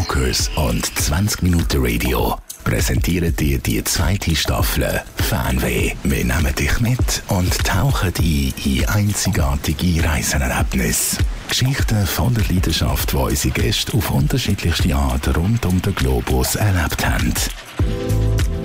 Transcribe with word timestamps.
Rockers 0.00 0.50
und 0.56 0.86
20 0.98 1.42
Minuten 1.42 1.84
Radio 1.84 2.34
präsentieren 2.64 3.36
dir 3.36 3.58
die 3.58 3.84
zweite 3.84 4.34
Staffel 4.34 5.02
Fanweh. 5.16 5.92
Wir 6.04 6.24
nehmen 6.24 6.54
dich 6.54 6.80
mit 6.80 7.22
und 7.28 7.52
tauchen 7.64 8.10
ein 8.16 8.54
in 8.64 8.86
einzigartige 8.86 10.02
Reisenerlebnisse. 10.02 11.18
Geschichten 11.48 12.06
von 12.06 12.32
der 12.32 12.44
Leidenschaft, 12.44 13.12
die 13.12 13.16
unsere 13.16 13.52
Gäste 13.52 13.94
auf 13.94 14.10
unterschiedlichste 14.10 14.96
Art 14.96 15.36
rund 15.36 15.66
um 15.66 15.82
den 15.82 15.94
Globus 15.94 16.54
erlebt 16.54 17.06
haben. 17.06 17.34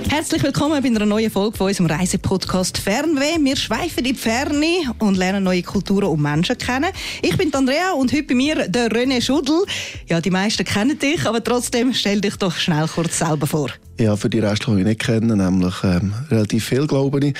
Herzlich 0.08 0.44
willkommen 0.44 0.82
bei 0.82 0.88
einer 0.88 1.06
neuen 1.06 1.32
Folge 1.32 1.58
von 1.58 1.68
unserem 1.68 1.88
Reisepodcast 1.88 2.78
Fernweh. 2.78 3.38
Wir 3.44 3.56
schweifen 3.56 4.00
in 4.00 4.04
die 4.06 4.14
Ferne 4.14 4.94
und 5.00 5.18
lernen 5.18 5.44
neue 5.44 5.64
Kulturen 5.64 6.06
und 6.06 6.22
Menschen 6.22 6.58
kennen. 6.58 6.92
Ich 7.22 7.36
bin 7.38 7.54
Andrea 7.54 7.92
und 7.94 8.14
heute 8.14 8.24
bei 8.24 8.36
mir 8.36 8.68
der 8.68 8.90
René 8.90 9.22
Schudel. 9.22 9.66
Ja, 10.08 10.22
die 10.22 10.30
meisten 10.30 10.64
kennen 10.64 10.98
dich, 10.98 11.26
aber 11.26 11.44
trotzdem 11.44 11.94
stell 11.94 12.22
dich 12.22 12.36
doch 12.38 12.56
schnell 12.56 12.88
kurz 12.88 13.18
selber 13.20 13.48
vor. 13.48 13.72
Ja, 14.00 14.16
für 14.16 14.30
die 14.30 14.40
Restlichen, 14.40 14.76
die 14.76 14.82
ich 14.82 14.88
nicht 14.88 15.02
kenne, 15.02 15.36
nämlich 15.36 15.76
ähm, 15.84 16.14
relativ 16.30 16.66
viel, 16.66 16.86
glaube 16.86 17.28
ich. 17.28 17.36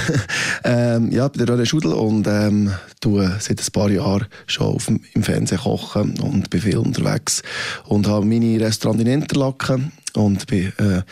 ähm, 0.64 1.10
ja, 1.12 1.26
ich 1.26 1.32
bin 1.32 1.46
der 1.46 1.56
René 1.56 1.64
Schudel 1.64 1.92
und 1.92 2.26
ähm, 2.28 2.72
tue 3.00 3.36
seit 3.40 3.60
ein 3.60 3.72
paar 3.72 3.90
Jahren 3.90 4.26
schon 4.46 4.66
auf, 4.66 4.88
im 4.88 5.22
Fernsehen 5.22 5.58
kochen 5.58 6.18
und 6.20 6.50
bin 6.50 6.60
viel 6.60 6.78
unterwegs 6.78 7.42
und 7.84 8.06
habe 8.06 8.26
meine 8.26 8.60
Restaurant 8.60 9.00
in 9.00 9.06
Interlaken 9.06 9.92
und 10.14 10.46
bin 10.46 10.72
äh, 10.78 11.02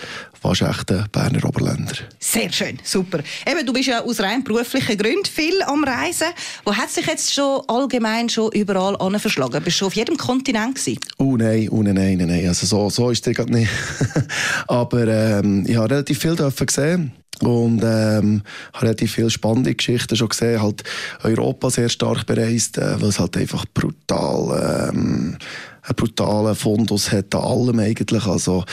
waschechter 0.43 1.07
Berner 1.13 1.45
Oberländer. 1.45 1.95
Sehr 2.19 2.53
schön, 2.53 2.79
super. 2.83 3.21
Eben, 3.47 3.67
du 3.67 3.73
bist 3.73 3.89
ja 3.89 4.03
aus 4.03 4.21
rein 4.21 4.45
beruflichen 4.45 4.97
Gründen 4.97 5.25
viel 5.25 5.63
am 5.63 5.85
Reisen. 5.85 6.29
Wo 6.65 6.75
hat 6.75 6.91
sich 6.91 7.07
jetzt 7.07 7.33
schon 7.33 7.63
allgemein 7.69 8.29
schon 8.29 8.53
überall 8.53 9.19
verschlagen? 9.19 9.63
Bist 9.63 9.77
du 9.77 9.79
schon 9.79 9.87
auf 9.89 9.95
jedem 9.95 10.17
Kontinent 10.17 10.77
gewesen? 10.77 11.01
Oh 11.19 11.37
nein, 11.37 11.69
oh 11.71 11.83
nein, 11.83 11.95
nein, 11.95 12.19
nein. 12.19 12.49
Also 12.49 12.67
so, 12.67 12.91
so 12.91 13.11
ist 13.11 13.27
es 13.27 13.37
gerade 13.37 13.53
nicht. 13.53 13.71
Aber 14.67 15.07
ähm, 15.07 15.65
ich 15.67 15.77
habe 15.77 15.91
relativ 15.91 16.21
viel 16.21 16.37
gesehen 16.37 17.13
und 17.43 17.83
ähm, 17.83 18.43
habe 18.73 18.87
relativ 18.87 19.13
viele 19.15 19.31
spannende 19.31 19.75
Geschichten 19.75 20.17
schon 20.17 20.29
gesehen. 20.29 20.63
Halt 20.63 20.85
Europa 21.23 21.71
sehr 21.71 21.89
stark 21.89 22.27
bereist, 22.27 22.79
äh, 22.79 23.01
weil 23.01 23.09
es 23.09 23.19
halt 23.19 23.37
einfach 23.37 23.65
brutal 23.73 24.91
ähm, 24.93 25.39
einen 25.83 25.97
brutalen 25.97 26.55
Fundus 26.55 27.11
hat 27.13 27.35
an 27.35 27.43
allem 27.43 27.79
eigentlich. 27.79 28.27
Also, 28.27 28.65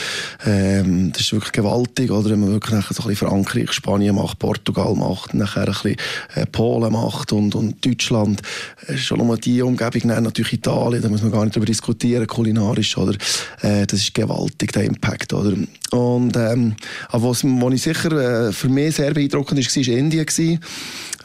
ähm, 0.46 1.12
das 1.12 1.22
ist 1.22 1.32
wirklich 1.32 1.52
gewaltig, 1.52 2.10
oder? 2.10 2.30
Wenn 2.30 2.40
man 2.40 2.52
wirklich 2.52 2.74
nachher 2.74 2.94
so 2.94 3.02
ein 3.02 3.08
bisschen 3.08 3.28
Frankreich, 3.28 3.72
Spanien 3.72 4.14
macht, 4.14 4.38
Portugal 4.38 4.94
macht, 4.94 5.34
nachher 5.34 5.66
ein 5.68 5.72
bisschen 5.72 5.96
äh, 6.34 6.46
Polen 6.46 6.92
macht 6.92 7.32
und, 7.32 7.54
und 7.54 7.84
Deutschland. 7.84 8.42
Äh, 8.86 8.96
schon 8.96 9.18
nur 9.18 9.36
die 9.36 9.62
Umgebung, 9.62 10.02
nein, 10.04 10.22
natürlich 10.22 10.54
Italien, 10.54 11.02
da 11.02 11.08
muss 11.08 11.22
man 11.22 11.32
gar 11.32 11.44
nicht 11.44 11.56
darüber 11.56 11.66
diskutieren, 11.66 12.26
kulinarisch, 12.26 12.96
oder? 12.96 13.16
Äh, 13.62 13.86
das 13.86 14.00
ist 14.00 14.14
gewaltig, 14.14 14.72
der 14.72 14.84
Impact, 14.84 15.32
oder? 15.32 15.54
Und, 15.90 16.36
ähm, 16.36 16.76
aber 17.08 17.30
was, 17.30 17.44
was 17.44 17.74
ich 17.74 17.82
sicher 17.82 18.48
äh, 18.48 18.52
für 18.52 18.68
mich 18.68 18.96
sehr 18.96 19.14
beeindruckend 19.14 19.58
ist, 19.60 19.74
war 19.74 19.94
Indien. 19.94 20.26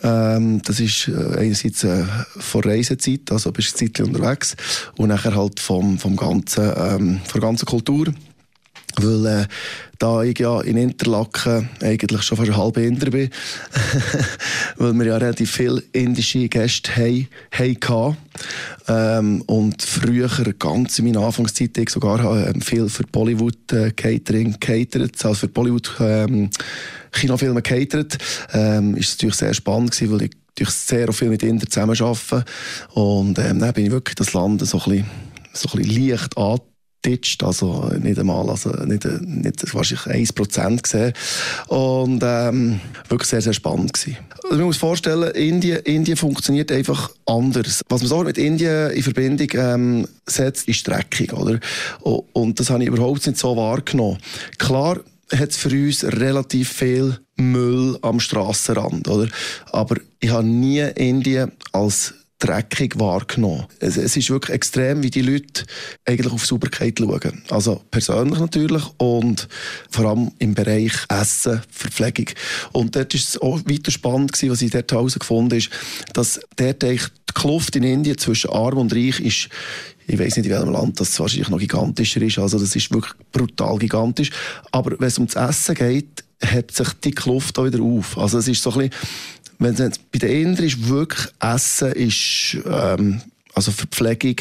Ähm, 0.04 0.62
das 0.64 0.82
ist 0.82 1.08
äh, 1.08 1.40
einerseits 1.40 1.84
äh, 1.86 2.04
von 2.38 2.64
Reisezeit, 2.64 3.32
also 3.32 3.52
bist 3.54 3.80
du 3.82 3.86
Zeit 3.86 4.06
unterwegs 4.06 4.56
und 4.98 5.08
nachher 5.08 5.34
halt 5.34 5.62
vom, 5.74 5.98
vom 5.98 6.16
ganzen, 6.16 6.66
ähm, 6.66 7.22
von 7.26 7.42
der 7.42 7.50
ganzen 7.50 7.66
Kultur. 7.66 8.14
Weil 8.98 9.26
äh, 9.26 9.46
da 9.98 10.22
ich 10.22 10.38
ja 10.38 10.62
in 10.62 10.78
Interlaken 10.78 11.68
eigentlich 11.82 12.22
schon 12.22 12.38
fast 12.38 12.56
halber 12.56 12.82
Inder 12.82 13.10
bin, 13.10 13.32
weil 14.78 14.94
wir 14.94 15.06
ja 15.06 15.18
relativ 15.18 15.50
viele 15.50 15.82
indische 15.94 16.48
Gäste 16.48 16.92
haben. 16.96 18.18
Ähm, 18.88 19.42
und 19.48 19.82
früher, 19.82 20.30
ganz 20.60 21.00
in 21.00 21.06
meiner 21.06 21.22
Anfangszeit, 21.22 21.76
ich 21.76 21.90
sogar 21.90 22.48
ähm, 22.48 22.62
viel 22.62 22.88
für 22.88 23.04
Bollywood 23.08 23.72
äh, 23.72 23.90
Catering 23.92 24.60
catert, 24.60 25.26
also 25.26 25.34
für 25.34 25.48
Bollywood 25.48 25.92
ähm, 26.00 26.52
catert, 27.64 28.18
ähm, 28.54 28.96
ist 28.96 29.08
es 29.08 29.16
natürlich 29.16 29.36
sehr 29.36 29.54
spannend 29.56 29.92
gewesen, 29.92 30.12
weil 30.12 30.22
ich 30.24 30.32
natürlich 30.54 30.74
sehr 30.74 31.12
viel 31.14 31.30
mit 31.30 31.44
Indern 31.44 31.70
zusammen 31.70 32.00
arbeite. 32.00 32.46
Und 32.94 33.40
ähm, 33.40 33.60
dann 33.60 33.74
bin 33.74 33.86
ich 33.86 33.92
wirklich 33.92 34.16
das 34.16 34.34
Land 34.34 34.66
so 34.66 34.78
ein 34.78 34.84
bisschen, 34.84 35.06
so 35.54 35.70
ein 35.70 35.84
bisschen 35.84 36.10
leicht 36.10 36.38
angetitscht, 36.38 37.44
also 37.44 37.90
nicht 38.00 38.20
einmal, 38.20 38.50
also 38.50 38.70
nicht, 38.86 39.06
nicht 39.22 39.74
wahrscheinlich 39.74 40.32
1% 40.32 40.82
gesehen. 40.82 41.14
Und 41.68 42.22
ähm, 42.24 42.80
wirklich 43.10 43.30
sehr, 43.30 43.42
sehr 43.42 43.54
spannend 43.54 43.94
gewesen. 43.94 44.18
Also 44.44 44.58
man 44.58 44.66
muss 44.66 44.78
vorstellen, 44.78 45.32
Indien, 45.36 45.80
Indien 45.80 46.18
funktioniert 46.18 46.72
einfach 46.72 47.12
anders. 47.26 47.82
Was 47.90 48.02
man 48.02 48.10
so 48.10 48.24
mit 48.24 48.38
Indien 48.38 48.92
in 48.92 49.04
Verbindung 49.04 49.48
ähm, 49.54 50.08
setzt, 50.26 50.68
ist 50.68 50.80
Streckung, 50.80 51.30
oder? 51.40 51.60
Und 52.02 52.60
das 52.60 52.70
habe 52.70 52.84
ich 52.84 52.90
überhaupt 52.90 53.26
nicht 53.26 53.38
so 53.38 53.56
wahrgenommen. 53.56 54.18
Klar, 54.58 55.00
hat 55.32 55.50
es 55.50 55.58
für 55.58 55.70
uns 55.70 56.04
relativ 56.04 56.72
viel 56.72 57.18
Müll 57.36 57.98
am 58.02 58.20
Strassenrand, 58.20 59.08
oder? 59.08 59.30
Aber 59.72 59.96
ich 60.20 60.30
habe 60.30 60.46
nie 60.46 60.82
Indien 60.96 61.52
als 61.72 62.14
dreckig 62.44 63.00
wahrgenommen. 63.00 63.66
Es, 63.80 63.96
es, 63.96 64.18
ist 64.18 64.30
wirklich 64.30 64.54
extrem, 64.54 65.02
wie 65.02 65.10
die 65.10 65.22
Leute 65.22 65.64
eigentlich 66.06 66.34
auf 66.34 66.46
Sauberkeit 66.46 67.00
schauen. 67.00 67.44
Also 67.50 67.82
persönlich 67.90 68.40
natürlich 68.40 68.84
und 68.98 69.48
vor 69.90 70.06
allem 70.06 70.32
im 70.40 70.54
Bereich 70.54 70.94
Essen, 71.08 71.62
Verpflegung. 71.70 72.28
Und 72.74 72.96
dort 72.96 73.14
ist 73.14 73.30
es 73.30 73.42
auch 73.42 73.60
weiter 73.66 73.92
spannend 73.92 74.34
gewesen, 74.34 74.52
was 74.52 74.62
ich 74.62 74.72
dort 74.72 74.92
herausgefunden 74.92 75.60
habe, 75.60 75.70
dass 76.14 76.40
dort 76.58 76.84
eigentlich 76.84 77.08
die 77.30 77.34
Kluft 77.34 77.76
in 77.78 77.84
Indien 77.84 78.18
zwischen 78.18 78.50
Arm 78.50 78.78
und 78.78 78.94
Reich 78.94 79.20
ist 79.22 79.50
ich 80.06 80.20
weiß 80.20 80.36
nicht, 80.36 80.48
in 80.48 80.52
welchem 80.52 80.74
Land 80.74 81.00
das 81.00 81.18
wahrscheinlich 81.18 81.48
noch 81.48 81.60
gigantischer 81.60 82.22
ist. 82.22 82.38
Also 82.38 82.60
das 82.60 82.76
ist 82.76 82.92
wirklich 82.92 83.14
brutal 83.32 83.78
gigantisch. 83.78 84.32
Aber 84.70 85.00
wenn 85.00 85.08
es 85.08 85.18
ums 85.18 85.36
Essen 85.36 85.76
geht, 85.76 86.26
hebt 86.42 86.76
sich 86.76 86.90
die 87.06 87.12
Kluft 87.12 87.58
auch 87.58 87.66
wieder 87.66 87.82
auf. 87.82 88.18
Also 88.18 88.38
es 88.40 88.50
ist 88.50 88.62
so 88.62 88.74
ein 88.74 88.90
bisschen, 88.90 88.94
wenn 89.64 89.74
es 89.74 89.98
bei 89.98 90.20
den 90.20 90.30
Indern 90.30 90.66
ist 90.66 90.88
wirklich 90.88 91.28
Essen 91.40 91.92
ist 91.94 92.58
ähm, 92.66 93.22
also 93.56 93.72
Verpflegung 93.72 94.36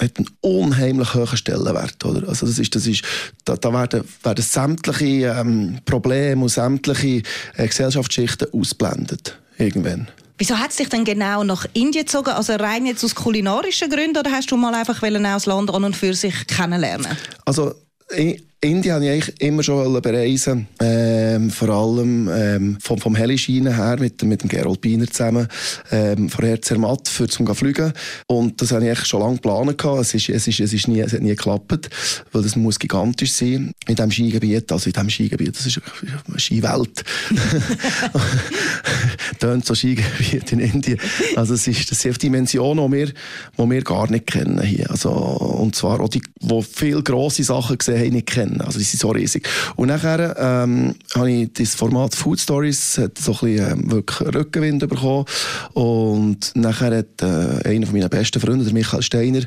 hat 0.00 0.18
einen 0.18 0.30
unheimlich 0.40 1.14
hohen 1.14 1.36
Stellenwert, 1.36 2.04
oder? 2.04 2.28
Also 2.28 2.46
das 2.46 2.58
ist, 2.58 2.74
das 2.74 2.86
ist, 2.86 3.02
da, 3.44 3.56
da 3.56 3.72
werden, 3.72 4.04
werden 4.22 4.44
sämtliche 4.44 5.36
ähm, 5.38 5.78
Probleme 5.84 6.42
und 6.42 6.48
sämtliche 6.48 7.22
äh, 7.56 7.66
Gesellschaftsschichten 7.68 8.52
ausblendet 8.52 9.38
irgendwann. 9.58 10.08
Wieso 10.38 10.56
hat 10.56 10.70
es 10.70 10.76
dich 10.76 10.88
denn 10.88 11.04
genau 11.04 11.42
nach 11.42 11.66
Indien 11.72 12.04
gezogen? 12.04 12.30
Also 12.30 12.54
rein 12.54 12.86
jetzt 12.86 13.04
aus 13.04 13.14
kulinarischen 13.14 13.90
Gründen 13.90 14.18
oder 14.18 14.30
hast 14.30 14.50
du 14.50 14.56
mal 14.56 14.74
einfach 14.74 15.02
auch 15.02 15.08
das 15.08 15.46
Land 15.46 15.72
an 15.72 15.84
und 15.84 15.96
für 15.96 16.14
sich 16.14 16.46
kennenlernen? 16.46 17.16
Also 17.44 17.74
Indien 18.60 18.94
wollte 18.94 19.06
ich 19.06 19.12
eigentlich 19.12 19.40
immer 19.40 19.62
schon 19.62 20.02
bereisen. 20.02 20.66
Ähm, 20.80 21.48
vor 21.48 21.68
allem 21.68 22.28
ähm, 22.28 22.78
vom, 22.80 22.98
vom 22.98 23.14
Helischeinen 23.14 23.76
her 23.76 23.96
mit, 24.00 24.20
mit 24.24 24.42
dem 24.42 24.48
Gerold 24.48 24.80
Biener 24.80 25.06
zusammen. 25.06 25.46
Ähm, 25.92 26.28
vorher 26.28 26.60
Zermatt 26.60 27.06
für 27.06 27.28
zum 27.28 27.46
fliegen. 27.54 27.92
Und 28.26 28.60
das 28.60 28.72
habe 28.72 28.82
ich 28.82 28.90
eigentlich 28.90 29.06
schon 29.06 29.20
lange 29.20 29.36
geplant. 29.36 29.84
Es, 30.00 30.14
ist, 30.14 30.28
es, 30.28 30.48
ist, 30.48 30.58
es, 30.58 30.72
ist 30.72 30.88
nie, 30.88 30.98
es 30.98 31.12
hat 31.12 31.22
nie 31.22 31.28
geklappt, 31.28 31.88
weil 32.32 32.42
das 32.42 32.56
muss 32.56 32.80
gigantisch 32.80 33.32
sein 33.32 33.70
in 33.86 33.94
diesem 33.94 34.10
Skigebiet. 34.10 34.72
Also 34.72 34.86
in 34.86 34.92
diesem 34.92 35.10
Skigebiet, 35.10 35.56
das 35.56 35.66
ist 35.66 35.80
eine 36.26 36.40
Skiwelt. 36.40 37.04
Tönt 39.38 39.66
so 39.66 39.76
Skigebiet 39.76 40.50
in 40.50 40.58
Indien. 40.58 40.98
Also 41.36 41.54
es 41.54 41.68
ist, 41.68 41.92
das 41.92 42.00
sind 42.00 42.20
Dimensionen, 42.20 42.90
die 42.90 42.96
wir, 42.96 43.06
die 43.06 43.70
wir 43.70 43.82
gar 43.82 44.10
nicht 44.10 44.26
kennen 44.26 44.60
hier. 44.62 44.90
Also, 44.90 45.10
und 45.10 45.76
zwar 45.76 46.00
auch 46.00 46.08
die, 46.08 46.22
die 46.40 46.62
viele 46.62 47.04
grosse 47.04 47.44
Sachen 47.44 47.78
gesehen 47.78 48.00
haben, 48.00 48.12
nicht 48.14 48.26
kennen 48.26 48.47
kennen. 48.48 48.60
Also 48.60 48.78
die 48.78 48.84
sind 48.84 49.00
so 49.00 49.10
riesig. 49.10 49.48
Und 49.76 49.88
nachher 49.88 50.36
ähm, 50.38 50.94
habe 51.14 51.30
ich 51.30 51.52
das 51.52 51.74
Format 51.74 52.14
Food 52.14 52.40
Stories 52.40 52.98
hat 52.98 53.18
so 53.18 53.32
ein 53.32 53.38
bisschen 53.38 53.72
ähm, 53.72 53.90
wirklich 53.90 54.34
Rückenwind 54.34 54.88
bekommen 54.88 55.24
und 55.74 56.52
nachher 56.54 56.98
hat 56.98 57.22
äh, 57.22 57.68
einer 57.68 57.86
von 57.86 57.98
meinen 57.98 58.08
besten 58.08 58.40
Freunde, 58.40 58.64
der 58.64 58.74
Michael 58.74 59.02
Steiner, 59.02 59.42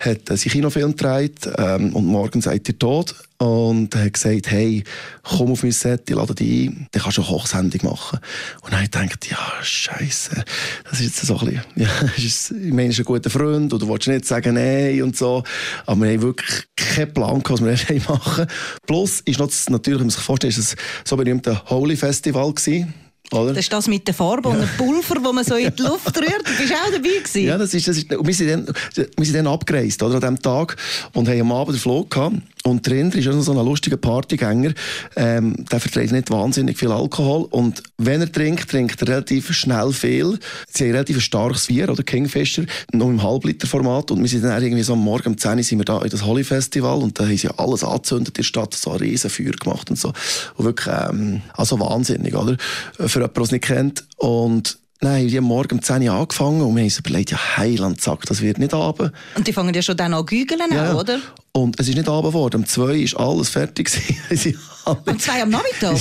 hat 0.00 0.30
äh, 0.30 0.36
seinen 0.36 0.52
Kinofilm 0.52 0.90
gedreht 0.96 1.48
ähm, 1.58 1.94
und 1.94 2.06
«Morgen 2.06 2.40
seid 2.40 2.68
ihr 2.68 2.78
tot» 2.78 3.14
und 3.38 3.94
er 3.94 4.04
hat 4.04 4.14
gesagt, 4.14 4.50
hey, 4.50 4.82
komm 5.22 5.52
auf 5.52 5.62
mein 5.62 5.72
Set, 5.72 6.08
ich 6.08 6.16
lade 6.16 6.34
dich 6.34 6.68
ein, 6.68 6.88
dann 6.90 7.02
kannst 7.02 7.18
du 7.18 7.22
eine 7.22 7.30
Kochsendung 7.30 7.90
machen. 7.90 8.18
Und 8.62 8.72
dann 8.72 8.80
habe 8.80 8.84
ich 8.84 8.90
gedacht, 8.90 9.30
ja, 9.30 9.38
scheiße, 9.62 10.44
das 10.84 11.00
ist 11.00 11.06
jetzt 11.06 11.26
so 11.26 11.38
ein 11.38 11.46
bisschen, 11.46 11.62
ja, 11.76 11.88
ist, 12.16 12.50
ich 12.50 12.72
meine, 12.72 12.90
ist 12.90 12.98
ein 12.98 13.04
guter 13.04 13.30
Freund, 13.30 13.72
oder 13.72 13.84
du 13.84 13.92
willst 13.92 14.08
nicht 14.08 14.24
sagen, 14.24 14.54
nein 14.54 15.02
und 15.02 15.16
so, 15.16 15.42
aber 15.84 16.00
wir 16.02 16.12
haben 16.12 16.22
wirklich 16.22 16.64
keinen 16.76 17.12
Plan 17.12 17.42
was 17.46 17.60
wir 17.60 18.00
machen 18.08 18.46
Plus 18.86 19.20
ist 19.20 19.38
noch, 19.38 19.46
das, 19.46 19.68
natürlich, 19.68 20.00
wenn 20.00 20.06
man 20.06 20.10
sich 20.10 20.22
vorstellt, 20.22 20.56
ist 20.56 20.72
das 20.72 20.84
so 21.04 21.16
berühmte 21.16 21.60
Holy 21.68 21.96
Festival 21.96 22.52
gewesen. 22.52 22.94
Oder? 23.32 23.48
Das 23.48 23.58
ist 23.58 23.72
das 23.72 23.88
mit 23.88 24.06
der 24.06 24.14
Farbe 24.14 24.48
und 24.48 24.58
dem 24.58 24.68
Pulver, 24.76 25.16
das 25.16 25.32
man 25.32 25.44
so 25.44 25.56
in 25.56 25.74
die 25.74 25.82
Luft 25.82 26.16
rührt. 26.16 26.46
Du 26.46 26.56
bist 26.56 26.72
auch 26.72 26.90
dabei 26.90 27.18
gewesen. 27.18 27.44
Ja, 27.44 27.58
das 27.58 27.74
ist, 27.74 27.88
das 27.88 27.96
ist, 27.96 28.12
und 28.12 28.26
wir 28.26 28.34
sind 28.34 28.48
dann, 28.48 28.66
wir 28.94 29.24
sind 29.24 29.34
dann 29.34 29.46
abgereist, 29.48 30.02
oder, 30.02 30.14
an 30.14 30.20
diesem 30.20 30.42
Tag, 30.42 30.76
und 31.12 31.28
haben 31.28 31.40
am 31.40 31.52
Abend 31.52 31.76
den 31.76 31.80
Flug 31.80 32.10
gehabt. 32.10 32.36
Und 32.66 32.84
der 32.84 32.94
Inder 32.94 33.16
ist 33.16 33.28
auch 33.28 33.40
so 33.40 33.56
ein 33.56 33.64
lustiger 33.64 33.96
Partygänger. 33.96 34.72
Ähm, 35.14 35.54
der 35.70 35.78
verträgt 35.78 36.10
nicht 36.10 36.32
wahnsinnig 36.32 36.76
viel 36.76 36.90
Alkohol. 36.90 37.46
Und 37.50 37.80
wenn 37.96 38.20
er 38.20 38.32
trinkt, 38.32 38.68
trinkt 38.68 39.00
er 39.02 39.08
relativ 39.08 39.52
schnell 39.52 39.92
viel. 39.92 40.36
Sie 40.68 40.82
haben 40.82 40.90
relativ 40.90 41.20
starkes 41.20 41.66
Bier, 41.68 41.88
oder 41.88 42.02
Kingfisher, 42.02 42.64
noch 42.92 43.08
im 43.08 43.22
Halbliter-Format. 43.22 44.10
Und 44.10 44.20
wir 44.20 44.28
sind 44.28 44.42
dann 44.42 44.60
irgendwie 44.60 44.82
so 44.82 44.94
am 44.94 44.98
Morgen 44.98 45.28
um 45.28 45.38
10 45.38 45.58
Uhr 45.58 45.62
sind 45.62 45.78
wir 45.78 45.84
da 45.84 46.02
in 46.02 46.10
das 46.10 46.24
Holly 46.24 46.42
Festival 46.42 46.98
und 47.02 47.20
da 47.20 47.24
haben 47.24 47.36
sie 47.36 47.48
alles 47.56 47.84
angezündet 47.84 48.30
in 48.30 48.34
der 48.34 48.42
Stadt, 48.42 48.74
so 48.74 48.90
ein 48.90 48.98
riesen 48.98 49.30
Feuer 49.30 49.52
gemacht 49.52 49.88
und 49.88 49.96
so. 49.96 50.12
Und 50.56 50.64
wirklich, 50.64 50.92
ähm, 50.92 51.42
also 51.52 51.78
wahnsinnig, 51.78 52.34
oder? 52.34 52.56
Für 52.94 53.20
jemanden, 53.20 53.34
der 53.34 53.42
es 53.44 53.52
nicht 53.52 53.64
kennt. 53.64 54.04
Und 54.16 54.78
Nein, 55.02 55.28
die 55.28 55.36
haben 55.36 55.44
morgen 55.44 55.76
um 55.76 55.82
10 55.82 56.08
Uhr 56.08 56.14
angefangen 56.14 56.62
und 56.62 56.74
wir 56.74 56.80
haben 56.80 56.86
uns 56.86 56.98
überlegt, 56.98 57.30
ja, 57.30 57.38
Heiland 57.58 58.00
sagt, 58.00 58.30
das 58.30 58.40
wird 58.40 58.58
nicht 58.58 58.72
runter. 58.72 59.12
Und 59.34 59.46
die 59.46 59.52
fangen 59.52 59.74
ja 59.74 59.82
schon 59.82 59.96
dann 59.96 60.14
an 60.14 60.24
gügeln, 60.24 60.60
ja. 60.72 60.94
oder? 60.94 61.20
Und 61.56 61.80
es 61.80 61.88
ist 61.88 61.94
nicht 61.94 62.06
runter 62.06 62.28
geworden. 62.28 62.56
Um 62.56 62.66
2 62.66 62.96
ist 62.96 63.16
alles 63.16 63.48
fertig 63.48 63.90
um 64.84 65.18
2 65.18 65.42
am 65.42 65.48
Nachmittag? 65.48 65.96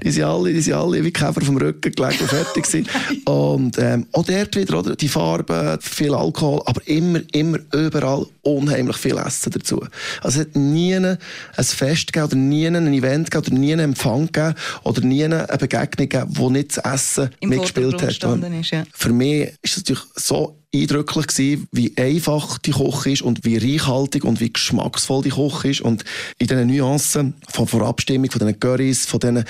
Die, 0.00 0.12
sind 0.12 0.22
alle, 0.22 0.52
die 0.52 0.60
sind 0.60 0.74
alle 0.74 1.02
wie 1.02 1.10
Käfer 1.10 1.40
vom 1.40 1.56
Rücken 1.56 1.90
gelegt 1.90 2.20
und 2.20 2.30
fertig 2.30 2.62
gewesen. 2.62 2.88
und 3.24 3.78
ähm, 3.78 4.06
auch 4.12 4.24
dort 4.24 4.54
wieder, 4.54 4.78
oder? 4.78 4.94
Die 4.94 5.08
Farbe, 5.08 5.76
viel 5.82 6.14
Alkohol, 6.14 6.62
aber 6.66 6.86
immer, 6.86 7.20
immer 7.32 7.58
überall 7.74 8.26
unheimlich 8.42 8.96
viel 8.96 9.18
Essen 9.18 9.50
dazu. 9.50 9.84
Also 10.20 10.40
es 10.40 10.46
hat 10.46 10.54
nie 10.54 10.94
ein 10.94 11.18
Fest 11.58 12.12
gegeben 12.12 12.26
oder 12.26 12.36
nie 12.36 12.66
ein 12.68 12.94
Event 12.94 13.28
gegeben 13.28 13.46
oder 13.48 13.58
nie 13.58 13.72
einen 13.72 13.84
Empfang 13.90 14.26
gegeben 14.26 14.54
oder 14.84 15.00
nie 15.00 15.24
eine 15.24 15.48
Begegnung 15.58 16.08
gegeben, 16.08 16.30
wo 16.36 16.48
nicht 16.48 16.76
das 16.76 16.94
Essen 16.94 17.30
Im 17.40 17.48
mitgespielt 17.48 18.00
hat. 18.00 18.10
Ist, 18.10 18.22
ja. 18.70 18.84
Für 18.92 19.12
mich 19.12 19.52
ist 19.62 19.72
es 19.72 19.76
natürlich 19.78 20.04
so 20.14 20.61
eindrücklich 20.74 21.26
gewesen, 21.26 21.68
wie 21.70 21.96
einfach 21.96 22.58
die 22.58 22.70
Koch 22.70 23.04
ist 23.06 23.22
und 23.22 23.44
wie 23.44 23.58
reichhaltig 23.58 24.24
und 24.24 24.40
wie 24.40 24.52
geschmacksvoll 24.52 25.22
die 25.22 25.30
Koch 25.30 25.64
ist 25.64 25.82
und 25.82 26.04
in 26.38 26.46
diesen 26.46 26.66
Nuancen 26.66 27.34
von 27.48 27.66
der 27.66 27.82
Abstimmung, 27.82 28.30
von 28.30 28.38
diesen 28.38 28.58
Currys, 28.58 29.04
von 29.04 29.20
diesen, 29.20 29.44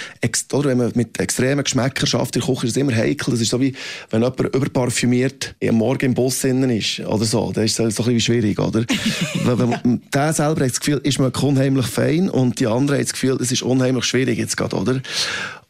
oder 0.52 0.70
wenn 0.70 0.78
man 0.78 0.92
mit 0.94 1.20
extremen 1.20 1.62
Geschmäckern 1.62 2.06
schafft, 2.06 2.34
der 2.34 2.42
Koch 2.42 2.64
ist 2.64 2.76
immer 2.76 2.94
heikel, 2.94 3.30
das 3.30 3.40
ist 3.40 3.50
so 3.50 3.60
wie, 3.60 3.74
wenn 4.10 4.22
jemand 4.22 4.40
überparfümiert 4.40 5.54
am 5.62 5.76
Morgen 5.76 6.06
im 6.06 6.14
Bus 6.14 6.42
innen 6.42 6.70
ist 6.70 7.00
oder 7.00 7.25
so, 7.25 7.52
das 7.52 7.64
ist 7.64 7.76
so 7.76 7.84
ein 7.84 7.88
bisschen 7.88 8.20
schwierig, 8.20 8.58
oder? 8.58 8.84
der 10.14 10.32
selber 10.32 10.64
hat 10.64 10.70
das 10.70 10.80
Gefühl, 10.80 11.00
ist 11.04 11.20
man 11.20 11.32
unheimlich 11.32 11.86
fein 11.86 12.28
und 12.28 12.58
die 12.58 12.66
andere 12.66 12.98
hat 12.98 13.04
das 13.04 13.12
Gefühl, 13.12 13.38
es 13.40 13.52
ist 13.52 13.62
unheimlich 13.62 14.04
schwierig 14.04 14.38
jetzt 14.38 14.56
gerade, 14.56 14.76
oder? 14.76 15.00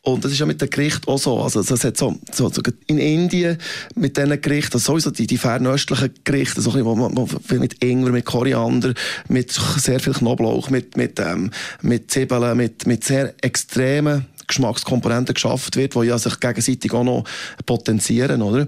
Und 0.04 0.25
das 0.25 0.32
ist 0.32 0.40
ja 0.40 0.46
mit 0.46 0.60
dem 0.60 0.69
Gericht 0.69 1.06
auch 1.06 1.19
so. 1.19 1.40
Also, 1.40 1.62
das 1.62 1.84
hat 1.84 1.96
so, 1.96 2.19
so, 2.32 2.49
so 2.49 2.60
in 2.88 2.99
Indien 2.99 3.56
mit 3.94 4.16
diesen 4.16 4.40
Gerichten, 4.40 4.75
also 4.75 4.93
sowieso 4.93 5.12
die, 5.12 5.28
die 5.28 5.38
fernöstlichen 5.38 6.10
Gerichte, 6.25 6.60
so 6.60 6.70
ein 6.70 6.82
bisschen, 6.82 6.87
wo 6.87 6.96
man 6.96 7.60
mit 7.60 7.84
Ingwer, 7.84 8.10
mit 8.10 8.25
Koriander, 8.25 8.94
mit 9.28 9.52
sehr 9.52 10.00
viel 10.00 10.12
Knoblauch, 10.12 10.70
mit, 10.70 10.96
mit, 10.96 11.20
ähm, 11.20 11.52
mit 11.82 12.10
Zwiebeln, 12.10 12.56
mit, 12.56 12.84
mit 12.87 13.04
sehr 13.04 13.32
extremen 13.43 14.26
Geschmackskomponenten 14.52 15.34
geschafft 15.34 15.76
wird, 15.76 15.94
die 15.94 16.00
ja 16.00 16.19
sich 16.19 16.38
gegenseitig 16.40 16.93
auch 16.93 17.04
noch 17.04 17.25
potenzieren, 17.66 18.43
oder? 18.43 18.66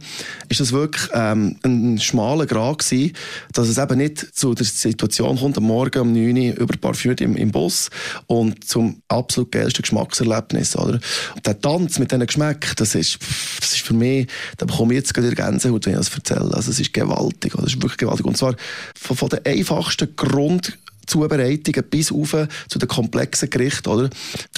Ist 0.48 0.60
das 0.60 0.72
wirklich 0.72 1.08
ähm, 1.12 1.56
ein 1.64 1.98
schmaler 1.98 2.46
Grad 2.46 2.78
gewesen, 2.78 3.12
dass 3.52 3.68
es 3.68 3.78
eben 3.78 3.98
nicht 3.98 4.34
zu 4.34 4.54
der 4.54 4.66
Situation 4.66 5.38
kommt, 5.38 5.58
am 5.58 5.64
Morgen 5.64 6.00
um 6.00 6.12
9 6.12 6.36
Uhr 6.36 6.56
überparfümiert 6.58 7.20
im, 7.20 7.36
im 7.36 7.50
Bus 7.50 7.90
und 8.26 8.64
zum 8.64 9.02
absolut 9.08 9.52
geilsten 9.52 9.82
Geschmackserlebnis, 9.82 10.76
oder? 10.76 10.98
Der 11.44 11.60
Tanz 11.60 11.98
mit 11.98 12.10
diesen 12.10 12.26
Geschmäcken, 12.26 12.72
das 12.76 12.94
ist, 12.94 13.18
das 13.60 13.72
ist 13.72 13.82
für 13.82 13.94
mich, 13.94 14.26
da 14.56 14.66
bekomme 14.66 14.94
ich 14.94 14.98
jetzt 14.98 15.14
gerade 15.14 15.34
Gänsehaut, 15.34 15.86
wenn 15.86 15.92
ich 15.92 15.98
das 15.98 16.14
erzähle. 16.14 16.54
Also 16.54 16.70
es 16.70 16.80
ist 16.80 16.92
gewaltig, 16.92 17.52
das 17.56 17.66
ist 17.66 17.82
wirklich 17.82 17.98
gewaltig. 17.98 18.26
Und 18.26 18.36
zwar 18.36 18.54
von, 18.98 19.16
von 19.16 19.28
den 19.28 19.44
einfachsten 19.44 20.14
Grund 20.16 20.78
Zubereitungen 21.06 21.84
bis 21.88 22.12
auf 22.12 22.36
zu 22.68 22.78
den 22.78 22.88
komplexen 22.88 23.50
Gerichten, 23.50 23.88
oder? 23.88 24.10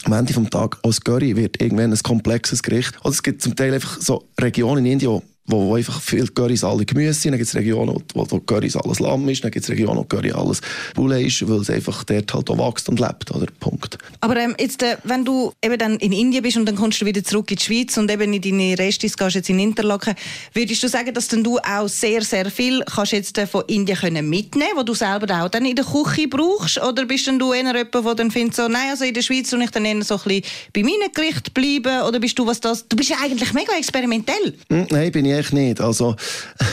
Am 0.05 0.13
Ende 0.13 0.33
des 0.33 0.51
Tages, 0.51 0.79
als 0.83 1.01
Curry 1.01 1.37
wird 1.37 1.61
irgendwann 1.61 1.93
ein 1.93 2.03
komplexes 2.03 2.63
Gericht. 2.63 2.99
Oder 3.01 3.11
es 3.11 3.23
gibt 3.23 3.43
zum 3.43 3.57
Teil 3.57 3.75
einfach 3.75 4.01
so 4.01 4.29
Regionen 4.41 4.85
in 4.87 4.93
Indien, 4.93 5.23
wo, 5.47 5.69
wo 5.69 5.75
einfach 5.75 6.01
viel 6.01 6.27
Currys 6.29 6.65
alle 6.65 6.85
Gemüse 6.85 7.15
sind. 7.15 7.33
Dann 7.33 7.39
gibt 7.39 7.49
es 7.49 7.55
Regionen, 7.55 8.03
wo, 8.15 8.27
wo 8.29 8.41
Currys 8.41 8.77
alles 8.77 9.01
Lamm 9.01 9.29
ist. 9.29 9.45
Dann 9.45 9.51
gibt 9.51 9.65
es 9.65 9.71
Regionen, 9.71 9.99
wo 9.99 10.05
Curry 10.05 10.33
alles 10.33 10.61
Bulle 10.95 11.23
ist, 11.23 11.49
weil 11.49 11.61
es 11.61 11.71
einfach 11.71 12.05
dort 12.05 12.33
halt 12.35 12.51
auch 12.51 12.59
wächst 12.59 12.89
und 12.89 13.01
lebt. 13.01 13.31
Oder? 13.35 13.47
Punkt. 13.61 13.99
Aber 14.21 14.37
ähm, 14.37 14.55
jetzt, 14.59 14.83
äh, 14.83 14.97
wenn 15.05 15.25
du 15.25 15.53
eben 15.63 15.79
dann 15.79 15.97
in 15.97 16.13
Indien 16.13 16.43
bist 16.43 16.57
und 16.57 16.67
dann 16.67 16.77
kommst 16.77 17.01
du 17.01 17.07
wieder 17.07 17.23
zurück 17.23 17.51
in 17.51 17.57
die 17.57 17.63
Schweiz 17.63 17.97
und 17.97 18.11
eben 18.11 18.33
in 18.33 18.41
deine 18.41 18.79
Restis 18.79 19.17
gehst 19.17 19.37
jetzt 19.37 19.51
in 19.51 19.59
Interlaken, 19.59 20.15
würdest 20.53 20.83
du 20.83 20.89
sagen, 20.89 21.13
dass 21.15 21.29
dann 21.29 21.45
du 21.45 21.59
auch 21.59 21.89
sehr, 21.89 22.23
sehr 22.23 22.51
viel 22.51 22.83
kannst 22.83 23.13
jetzt 23.13 23.39
äh, 23.39 23.47
von 23.47 23.65
Indien 23.67 23.99
können 23.99 24.29
mitnehmen 24.29 24.67
wo 24.75 24.83
du 24.83 24.95
selber 24.95 25.43
auch 25.43 25.49
dann 25.49 25.65
in 25.65 25.77
der 25.77 25.85
Küche 25.85 26.29
brauchst? 26.29 26.83
Oder 26.83 27.05
bist 27.05 27.27
dann 27.27 27.39
du 27.39 27.53
eher 27.53 27.65
jemand, 27.65 27.95
der 27.95 28.15
dann 28.15 28.31
findet, 28.31 28.57
so, 28.57 28.69
nein, 28.69 28.91
also 28.91 29.05
in 29.05 29.15
der 29.15 29.23
Schweiz 29.23 29.53
und 29.53 29.63
ich 29.63 29.71
dann 29.71 29.85
eher 29.85 30.03
so 30.03 30.17
ein 30.17 30.21
bisschen 30.25 30.43
bei 30.73 30.83
meinen 30.83 31.13
Gerichten 31.15 31.53
bleiben? 31.53 32.03
Oder 32.07 32.19
bist 32.21 32.39
du 32.39 32.47
was 32.47 32.61
das... 32.61 32.87
Du 32.89 32.97
bist 32.97 33.11
ja 33.11 33.17
eigentlich 33.23 33.53
mega 33.53 33.73
experimentell. 33.79 34.55
Hm, 34.71 34.87
nein, 34.91 35.13
bin 35.13 35.25
ich 35.25 35.36
echt 35.39 35.53
nicht. 35.53 35.81
Also, 35.81 36.17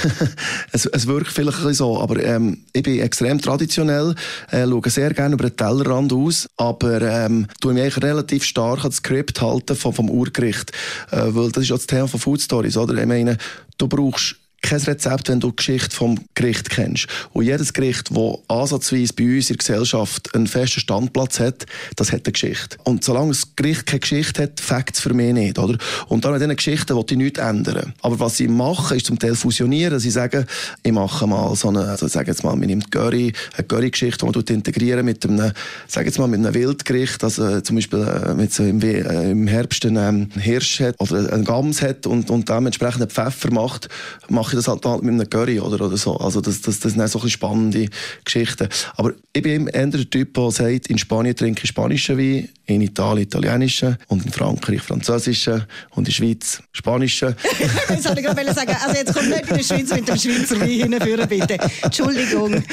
es, 0.72 0.86
es 0.86 1.08
wirkt 1.08 1.32
vielleicht 1.32 1.66
ein 1.66 1.74
so, 1.74 2.00
aber 2.02 2.22
ähm, 2.24 2.64
ich 2.74 2.84
bin 2.84 3.00
extrem 3.00 3.40
traditionell, 3.42 4.16
äh, 4.52 4.66
schaue 4.66 4.90
sehr 4.90 5.14
gerne 5.14 5.36
über 5.36 5.50
den 5.50 5.58
Tellerrand 5.58 6.14
aus, 6.14 6.48
aber 6.58 7.02
ähm, 7.02 7.48
tue 7.62 7.74
mich 7.74 8.02
relativ 8.02 8.44
stark 8.44 8.84
an 8.84 8.90
das 8.90 8.98
Skript 8.98 9.42
halten 9.42 9.76
vom, 9.76 9.94
vom 9.94 10.10
Urgericht, 10.10 10.72
äh, 11.12 11.22
weil 11.28 11.52
das 11.52 11.64
ist 11.64 11.70
ja 11.70 11.76
das 11.76 11.88
Thema 11.88 12.08
von 12.08 12.20
Food 12.20 12.42
Stories, 12.42 12.78
oder? 12.78 12.96
Ich 13.00 13.08
meine, 13.08 13.38
du 13.78 13.88
brauchst 13.88 14.36
kein 14.64 14.82
Rezept, 14.82 15.30
wenn 15.30 15.40
du 15.40 15.50
die 15.50 15.58
Geschichte 15.58 15.96
vom 15.96 16.18
Gericht 16.34 16.70
kennst. 16.70 17.08
Und 17.34 17.44
jedes 17.46 17.74
Gericht, 17.74 18.10
das 18.10 18.40
ansatzweise 18.48 19.14
bei 19.14 19.26
uns 19.26 19.50
in 19.50 19.58
der 19.58 19.58
Gesellschaft 19.58 20.34
einen 20.34 20.48
festen 20.48 20.80
Standplatz 20.80 21.40
hat, 21.40 21.66
das 21.98 22.12
hat 22.12 22.26
eine 22.26 22.32
Geschichte. 22.32 22.78
Und 22.84 23.04
solange 23.04 23.30
das 23.30 23.56
Gericht 23.56 23.86
keine 23.86 24.00
Geschichte 24.00 24.44
hat, 24.44 24.60
fängt 24.60 24.94
es 24.94 25.02
für 25.02 25.14
mich 25.14 25.34
nicht, 25.34 25.60
oder? 25.60 25.78
Und 26.08 26.26
dann 26.26 26.34
an 26.34 26.40
diesen 26.40 26.56
Geschichten 26.56 26.96
will 26.96 27.06
ich 27.08 27.18
nichts 27.18 27.40
ändern. 27.40 27.94
Aber 28.02 28.20
was 28.20 28.38
sie 28.38 28.48
machen, 28.48 28.98
ist 28.98 29.06
zum 29.06 29.20
Teil 29.20 29.36
fusionieren. 29.36 30.00
Sie 30.00 30.10
sagen, 30.10 30.46
ich 30.82 30.92
mache 30.92 31.28
mal 31.28 31.56
so 31.56 31.68
eine, 31.68 31.82
also 31.82 32.08
sage 32.08 32.32
jetzt 32.32 32.44
mal, 32.44 32.56
man 32.56 32.68
nimmt 32.68 32.90
Curry, 32.90 33.34
eine 33.58 33.68
Curry-Geschichte, 33.68 34.26
die 34.26 34.32
man 34.32 34.46
integrieren 34.48 35.06
mit 35.06 35.26
einem, 35.26 35.52
sage 35.88 36.08
jetzt 36.08 36.20
mal, 36.20 36.28
mit 36.28 36.40
einem 36.40 36.54
Wildgericht, 36.54 37.24
also 37.24 37.60
zum 37.62 37.76
Beispiel 37.76 38.00
äh, 38.00 38.34
mit 38.34 38.54
so 38.54 38.64
im, 38.64 38.82
äh, 38.82 39.32
im 39.32 39.48
Herbst 39.48 39.86
einen 39.86 40.30
ähm, 40.34 40.42
Hirsch 40.42 40.80
hat 40.80 40.96
oder 41.00 41.34
einen 41.34 41.44
Gams 41.44 41.82
hat 41.82 42.08
und, 42.08 42.30
und 42.30 42.48
dementsprechend 42.48 43.02
einen 43.02 43.12
Pfeffer 43.12 43.52
macht, 43.52 43.90
mache 44.30 44.53
mache 44.54 44.60
ich 44.60 44.66
das 44.66 44.68
halt, 44.68 44.86
halt 44.86 45.04
mit 45.04 45.14
einem 45.14 45.30
Curry 45.30 45.60
oder, 45.60 45.86
oder 45.86 45.98
so. 45.98 46.18
Also 46.18 46.42
das, 46.42 46.62
das, 46.62 46.80
das 46.80 46.94
sind 46.94 47.08
so 47.08 47.28
spannende 47.28 47.88
Geschichten. 48.24 48.70
Aber 48.96 49.14
ich 49.34 49.42
bin 49.42 49.68
eher 49.68 49.88
der 49.88 50.10
Typ, 50.10 50.34
der 50.34 50.52
sagt, 50.52 50.88
in 50.88 50.98
Spanien 50.98 51.36
trinke 51.36 51.62
ich 51.64 51.70
spanischen 51.70 52.18
Wein, 52.18 52.50
in 52.66 52.82
Italien 52.82 53.24
italienischen 53.24 53.98
und 54.08 54.26
in 54.26 54.32
Frankreich 54.32 54.82
französischen 54.82 55.66
und 55.92 56.00
in 56.00 56.04
der 56.06 56.12
Schweiz 56.12 56.64
spanischen. 56.72 57.36
das 57.88 58.06
wollte 58.06 58.22
ich 58.22 58.26
gerade 58.26 58.54
sagen. 58.54 58.76
Also 58.86 58.96
jetzt 58.96 59.14
kommt 59.14 59.30
nicht 59.30 59.50
in 59.50 59.58
der 59.58 59.64
Schweiz 59.64 59.90
mit 59.92 60.08
dem 60.08 60.18
Schweizer 60.18 60.62
Wein 60.62 60.70
hinführen, 60.70 61.28
bitte. 61.28 61.58
Entschuldigung 61.82 62.54
an 62.54 62.64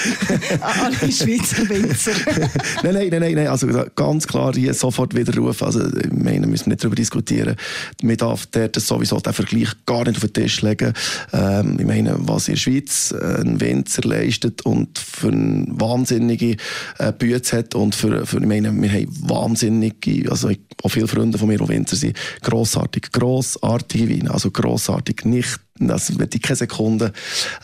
alle 0.61 1.13
Schweizer 1.13 1.69
Winzer. 1.69 2.13
nein, 2.83 2.95
nein, 2.95 3.21
nein, 3.21 3.35
nein, 3.35 3.47
also 3.49 3.67
ganz 3.97 4.27
klar 4.27 4.55
hier 4.55 4.75
sofort 4.75 5.15
wieder 5.15 5.37
rufen. 5.37 5.65
Also 5.65 5.87
ich 5.87 6.13
meine, 6.13 6.47
müssen 6.47 6.67
wir 6.67 6.71
nicht 6.71 6.85
darüber 6.85 6.97
diskutieren. 6.97 7.57
Man 8.03 8.17
darf 8.17 8.47
dort 8.47 8.77
sowieso 8.77 9.19
den 9.19 9.33
Vergleich 9.33 9.71
gar 9.87 10.05
nicht 10.05 10.17
auf 10.17 10.31
den 10.31 10.33
Tisch 10.33 10.63
legen. 10.63 10.93
Ähm, 11.33 11.77
ich 11.81 11.87
meine, 11.87 12.17
was 12.19 12.47
in 12.49 12.55
der 12.55 12.61
Schweiz 12.61 13.13
ein 13.13 13.61
Winzer 13.61 14.03
leistet 14.03 14.63
und 14.63 14.99
für 14.99 15.29
eine 15.29 15.67
wahnsinnige 15.69 16.57
äh, 16.99 17.13
Bütze 17.13 17.59
hat 17.59 17.75
und 17.75 17.95
für, 17.95 18.25
für, 18.27 18.39
ich 18.39 18.47
meine, 18.47 18.73
wir 18.73 18.93
haben 18.93 19.09
wahnsinnige, 19.81 20.31
also 20.31 20.51
auch 20.83 20.89
viele 20.89 21.09
Freunde 21.09 21.39
von 21.39 21.49
mir, 21.49 21.59
die 21.59 21.69
Winzer 21.69 21.97
sind, 21.97 22.17
grossartig, 22.43 23.13
grossartige 23.13 24.09
Weine, 24.09 24.31
also 24.31 24.51
grossartig, 24.51 25.25
nicht 25.25 25.61
das 25.89 26.19
würde 26.19 26.37
ich 26.37 26.43
keine 26.43 26.57
Sekunde 26.57 27.13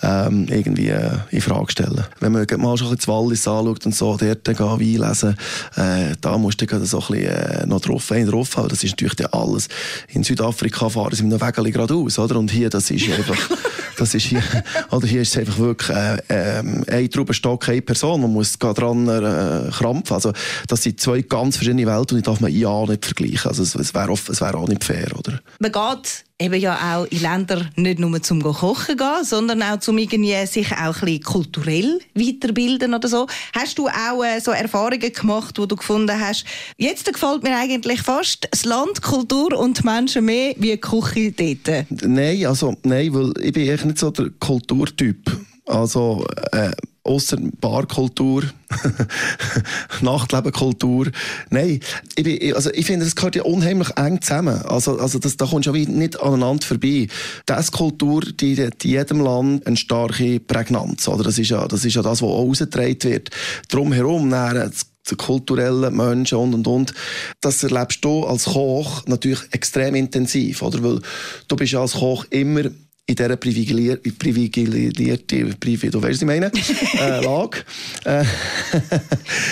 ähm, 0.03 0.47
irgendwie 0.49 0.89
äh, 0.89 1.19
in 1.31 1.41
Frage 1.41 1.73
stellen. 1.73 2.05
Wenn 2.21 2.33
man 2.33 2.47
mal 2.57 2.77
schon 2.77 2.89
ein 2.89 2.97
das 2.97 3.09
Wallis 3.09 3.47
anschaut 3.47 3.87
und 3.87 3.95
so, 3.95 4.17
dort 4.17 4.45
gehen, 4.45 4.59
Wein 4.59 5.09
lesen, 5.09 5.37
äh, 5.77 6.15
da 6.21 6.39
musst 6.39 6.61
du 6.61 6.67
so 6.87 6.99
ein 6.99 7.07
bisschen 7.07 7.15
äh, 7.15 7.67
noch 7.67 7.81
drauf, 7.81 8.11
ein 8.13 8.27
drauf 8.27 8.57
haben. 8.57 8.69
Das 8.69 8.83
ist 8.83 9.01
natürlich 9.01 9.33
alles. 9.33 9.69
In 10.09 10.25
Südafrika 10.25 10.89
fahren 10.89 11.15
sie 11.15 11.23
mit 11.23 11.33
einem 11.33 11.41
Wägeli 11.41 11.71
geradeaus, 11.71 12.19
oder? 12.19 12.37
Und 12.37 12.51
hier, 12.51 12.71
das 12.71 12.91
ist 12.91 13.09
einfach, 13.11 13.51
das 13.99 14.15
ist 14.15 14.25
hier, 14.25 14.43
oder 14.91 15.07
hier 15.07 15.23
ist 15.23 15.31
es 15.31 15.39
einfach 15.39 15.59
wirklich 15.59 15.97
äh, 15.97 16.17
äh, 16.29 16.63
ein 16.89 17.11
Traubenstock, 17.11 17.69
eine 17.69 17.83
Person, 17.83 18.23
man 18.23 18.33
muss 18.33 18.59
dran 18.59 19.09
äh, 19.09 19.71
krampfen. 19.71 20.15
Also, 20.15 20.33
das 20.69 20.83
sind 20.83 21.01
zwei 21.01 21.23
ganz 21.23 21.57
verschiedene 21.57 21.87
Welten 21.87 22.17
und 22.17 22.25
die 22.25 22.31
darf 22.31 22.41
man 22.41 22.53
ja 22.53 22.85
nicht 22.87 23.05
vergleichen. 23.05 23.49
Also, 23.49 23.63
es, 23.63 23.75
es 23.75 23.95
wäre 23.95 24.09
wär 24.09 24.55
auch 24.55 24.69
nicht 24.69 24.85
fair, 24.85 25.09
oder? 25.17 25.41
Man 25.59 25.73
geht 25.73 26.25
eben 26.39 26.61
ja 26.61 26.97
auch 26.97 27.07
in 27.07 27.21
Länder 27.21 27.67
nicht 27.77 27.99
nur 27.99 28.23
zum 28.23 28.43
Kochen 28.43 28.97
gehen, 28.97 29.25
sondern 29.25 29.63
auch 29.63 29.81
zum 29.81 29.97
irgendwie 29.99 30.47
sich 30.47 30.71
auch 30.73 30.79
ein 30.79 31.01
bisschen 31.01 31.23
kulturell 31.23 31.99
weiterbilden 32.15 32.95
oder 32.95 33.09
so. 33.09 33.27
Hast 33.55 33.79
du 33.79 33.89
auch 33.89 34.23
äh, 34.23 34.41
so 34.41 34.51
Erfahrungen 34.51 35.13
gemacht, 35.13 35.59
wo 35.59 35.67
du 35.67 35.77
gefunden 35.77 36.19
hast, 36.19 36.45
jetzt 36.77 37.11
gefällt 37.11 37.43
mir 37.43 37.57
eigentlich 37.57 38.03
fast 38.03 38.49
das 38.51 38.65
Land, 38.65 39.01
Kultur 39.03 39.59
und 39.59 39.83
Menschen 39.85 40.27
mehr 40.27 40.55
wie 40.59 40.73
die 40.73 40.79
Küche 40.79 41.33
dort? 41.33 41.87
Nein, 42.03 42.45
also 42.47 42.77
nein, 42.83 43.13
weil 43.15 43.33
ich 43.43 43.53
bin 43.53 43.69
echt 43.69 43.85
nicht 43.85 43.99
so 43.99 44.11
der 44.11 44.31
Kulturtyp. 44.39 45.31
Also 45.65 46.27
äh, 46.53 46.71
Ausser 47.07 47.39
Barkultur, 47.61 48.45
Nachtlebenkultur. 50.01 51.11
Nein, 51.51 51.81
ich, 52.17 52.25
bin, 52.25 52.55
also 52.55 52.71
ich 52.73 52.87
finde, 52.87 53.05
das 53.05 53.15
gehört 53.17 53.37
ja 53.37 53.43
unheimlich 53.43 53.91
eng 53.97 54.21
zusammen. 54.21 54.61
Also, 54.63 54.99
also 54.99 55.19
das, 55.19 55.37
da 55.37 55.47
kommst 55.47 55.69
du 55.69 55.75
ja 55.75 55.89
nicht 55.89 56.21
aneinander 56.21 56.67
vorbei. 56.67 57.09
Das 57.47 57.73
Kultur, 57.73 58.23
die 58.23 58.57
hat 58.63 58.85
in 58.85 58.91
jedem 58.91 59.21
Land 59.21 59.67
eine 59.67 59.77
starke 59.77 60.41
Prägnanz. 60.41 61.09
Oder? 61.09 61.25
Das, 61.25 61.39
ist 61.39 61.51
ja, 61.51 61.67
das 61.67 61.85
ist 61.85 61.95
ja 61.95 62.03
das, 62.03 62.23
was 62.23 62.29
auch 62.29 62.49
ausgetragen 62.49 63.03
wird. 63.03 63.31
Drumherum, 63.69 64.31
dann, 64.31 64.73
kulturellen 65.15 65.95
Menschen 65.95 66.39
und 66.39 66.55
und 66.55 66.67
und. 66.67 66.95
Das 67.41 67.63
erlebst 67.63 68.05
du 68.05 68.25
als 68.25 68.47
Koch 68.47 69.07
natürlich 69.07 69.41
extrem 69.53 69.95
intensiv, 69.95 70.63
oder? 70.63 70.83
Weil 70.83 71.01
du 71.47 71.57
bist 71.57 71.73
ja 71.73 71.81
als 71.81 71.93
Koch 71.93 72.25
immer 72.31 72.65
in 73.07 73.15
dieser 73.15 73.37
privilegierte, 73.37 74.11
privilegierte, 74.13 75.45
privi, 75.61 75.91
du 75.91 76.03
weißt, 76.03 76.23
ich 76.23 76.27
meine, 76.27 76.51
äh, 76.99 77.25
Lage. 77.25 77.59
Äh, 78.05 78.25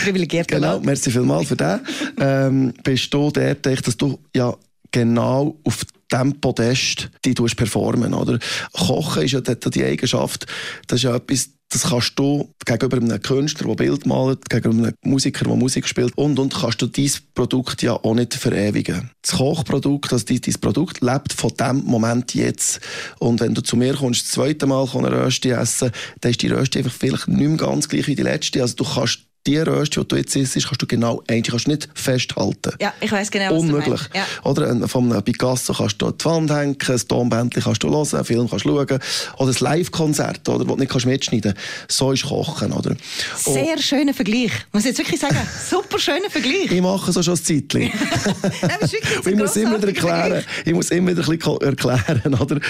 Privilegierte 0.03 0.57
Genau, 0.57 0.75
Lage. 0.75 0.87
merci 0.87 1.11
vielmals 1.11 1.49
für 1.49 1.57
das. 1.57 1.81
Ähm, 2.19 2.75
bist 2.83 3.15
du 3.15 3.31
dort, 3.31 3.65
dass 3.65 3.97
du 3.97 4.19
ja 4.35 4.55
genau 4.91 5.57
auf 5.65 5.85
dem 6.11 6.41
Podest 6.41 7.11
die 7.25 7.35
performen, 7.35 8.13
oder? 8.13 8.39
Kochen 8.73 9.23
ist 9.23 9.33
ja 9.33 9.41
dort 9.41 9.75
die 9.75 9.85
Eigenschaft, 9.85 10.47
das 10.89 10.99
ist 10.99 11.05
ja 11.05 11.17
etwas, 11.17 11.51
das 11.75 11.91
kannst 11.91 12.17
du 12.17 12.55
gegenüber 12.65 12.99
einem 12.99 13.21
Künstler, 13.21 13.67
der 13.67 13.75
Bild 13.75 14.07
malt, 14.07 14.49
gegenüber 14.49 14.87
einem 14.87 14.95
Musiker, 15.03 15.45
der 15.45 15.57
Musik 15.57 15.89
spielt 15.89 16.17
und, 16.17 16.39
und 16.39 16.55
kannst 16.55 16.81
du 16.81 16.87
dieses 16.87 17.21
Produkt 17.21 17.83
ja 17.83 17.95
auch 17.95 18.15
nicht 18.15 18.33
verewigen. 18.33 19.11
Das 19.23 19.33
Kochprodukt, 19.33 20.13
also 20.13 20.25
dein, 20.25 20.41
dein 20.41 20.55
Produkt, 20.61 21.01
lebt 21.01 21.33
von 21.33 21.51
dem 21.59 21.83
Moment 21.85 22.33
jetzt. 22.35 22.81
Und 23.19 23.41
wenn 23.41 23.55
du 23.55 23.61
zu 23.61 23.77
mir 23.77 23.95
kommst, 23.95 24.23
das 24.23 24.31
zweite 24.31 24.67
Mal 24.67 24.89
eine 24.95 25.11
Rösti 25.11 25.51
essen, 25.51 25.91
dann 26.21 26.31
ist 26.31 26.43
die 26.43 26.49
Rösti 26.49 26.79
einfach 26.79 26.93
vielleicht 26.93 27.27
nicht 27.27 27.41
mehr 27.41 27.57
ganz 27.57 27.89
gleich 27.89 28.07
wie 28.07 28.15
die 28.15 28.23
letzte. 28.23 28.63
Also 28.63 28.77
du 28.77 28.85
kannst 28.85 29.27
die 29.47 29.59
Rösti, 29.59 30.01
die 30.01 30.09
du 30.09 30.17
jetzt 30.17 30.35
isst, 30.37 30.55
kannst 30.67 30.81
du 30.81 30.87
genau 30.87 31.23
eigentlich 31.29 31.51
kannst 31.51 31.67
du 31.67 31.71
nicht 31.71 31.89
festhalten. 31.95 32.73
Ja, 32.81 32.93
ich 33.01 33.13
weiß 33.13 33.31
genau, 33.31 33.53
was 33.55 33.61
Unmöglich. 33.61 33.85
du 33.85 33.91
meinst. 33.91 34.11
Ja. 34.15 34.51
Oder 34.51 34.71
ein- 34.71 34.89
von 34.89 35.13
einem 35.13 35.23
Picasso 35.23 35.73
kannst 35.75 36.01
du 36.01 36.11
die 36.11 36.25
Wand 36.25 36.51
hängen, 36.51 36.77
ein 36.87 37.01
Tonbändchen 37.09 37.63
kannst 37.63 37.83
du 37.83 37.91
hören, 37.91 38.09
einen 38.15 38.25
Film 38.25 38.49
kannst 38.49 38.65
du 38.65 38.69
schauen. 38.71 38.99
Oder 39.39 39.51
ein 39.51 39.57
Live-Konzert, 39.61 40.49
oder, 40.49 40.67
wo 40.69 40.75
du 40.75 40.81
nicht 40.81 40.91
kannst 40.91 41.07
mitschneiden 41.07 41.55
kannst. 41.55 41.93
So 41.97 42.13
ist 42.13 42.25
Kochen. 42.25 42.73
Oder? 42.73 42.91
Und 42.91 42.99
Sehr 43.37 43.79
schöner 43.79 44.15
Vergleich. 44.15 44.51
Muss 44.73 44.83
ich 44.85 44.89
jetzt 44.91 44.99
wirklich 44.99 45.21
sagen, 45.21 45.37
super 45.71 45.99
schöner 45.99 46.31
Vergleich. 46.31 46.71
ich 46.71 46.81
mache 46.81 47.13
so 47.13 47.23
schon 47.23 47.35
ein 47.35 47.45
Zeitchen. 47.45 47.81
Nein, 47.83 47.93
das 48.81 48.93
ich 48.93 49.37
muss 49.37 49.57
immer 49.57 49.77
wieder 49.77 49.89
erklären, 49.89 50.45
ich 50.65 50.73
muss 50.73 50.91
immer 50.91 51.11
wieder 51.11 51.23
ein 51.29 51.39
bisschen 51.39 51.61
erklären, 51.61 52.35
oder? 52.41 52.61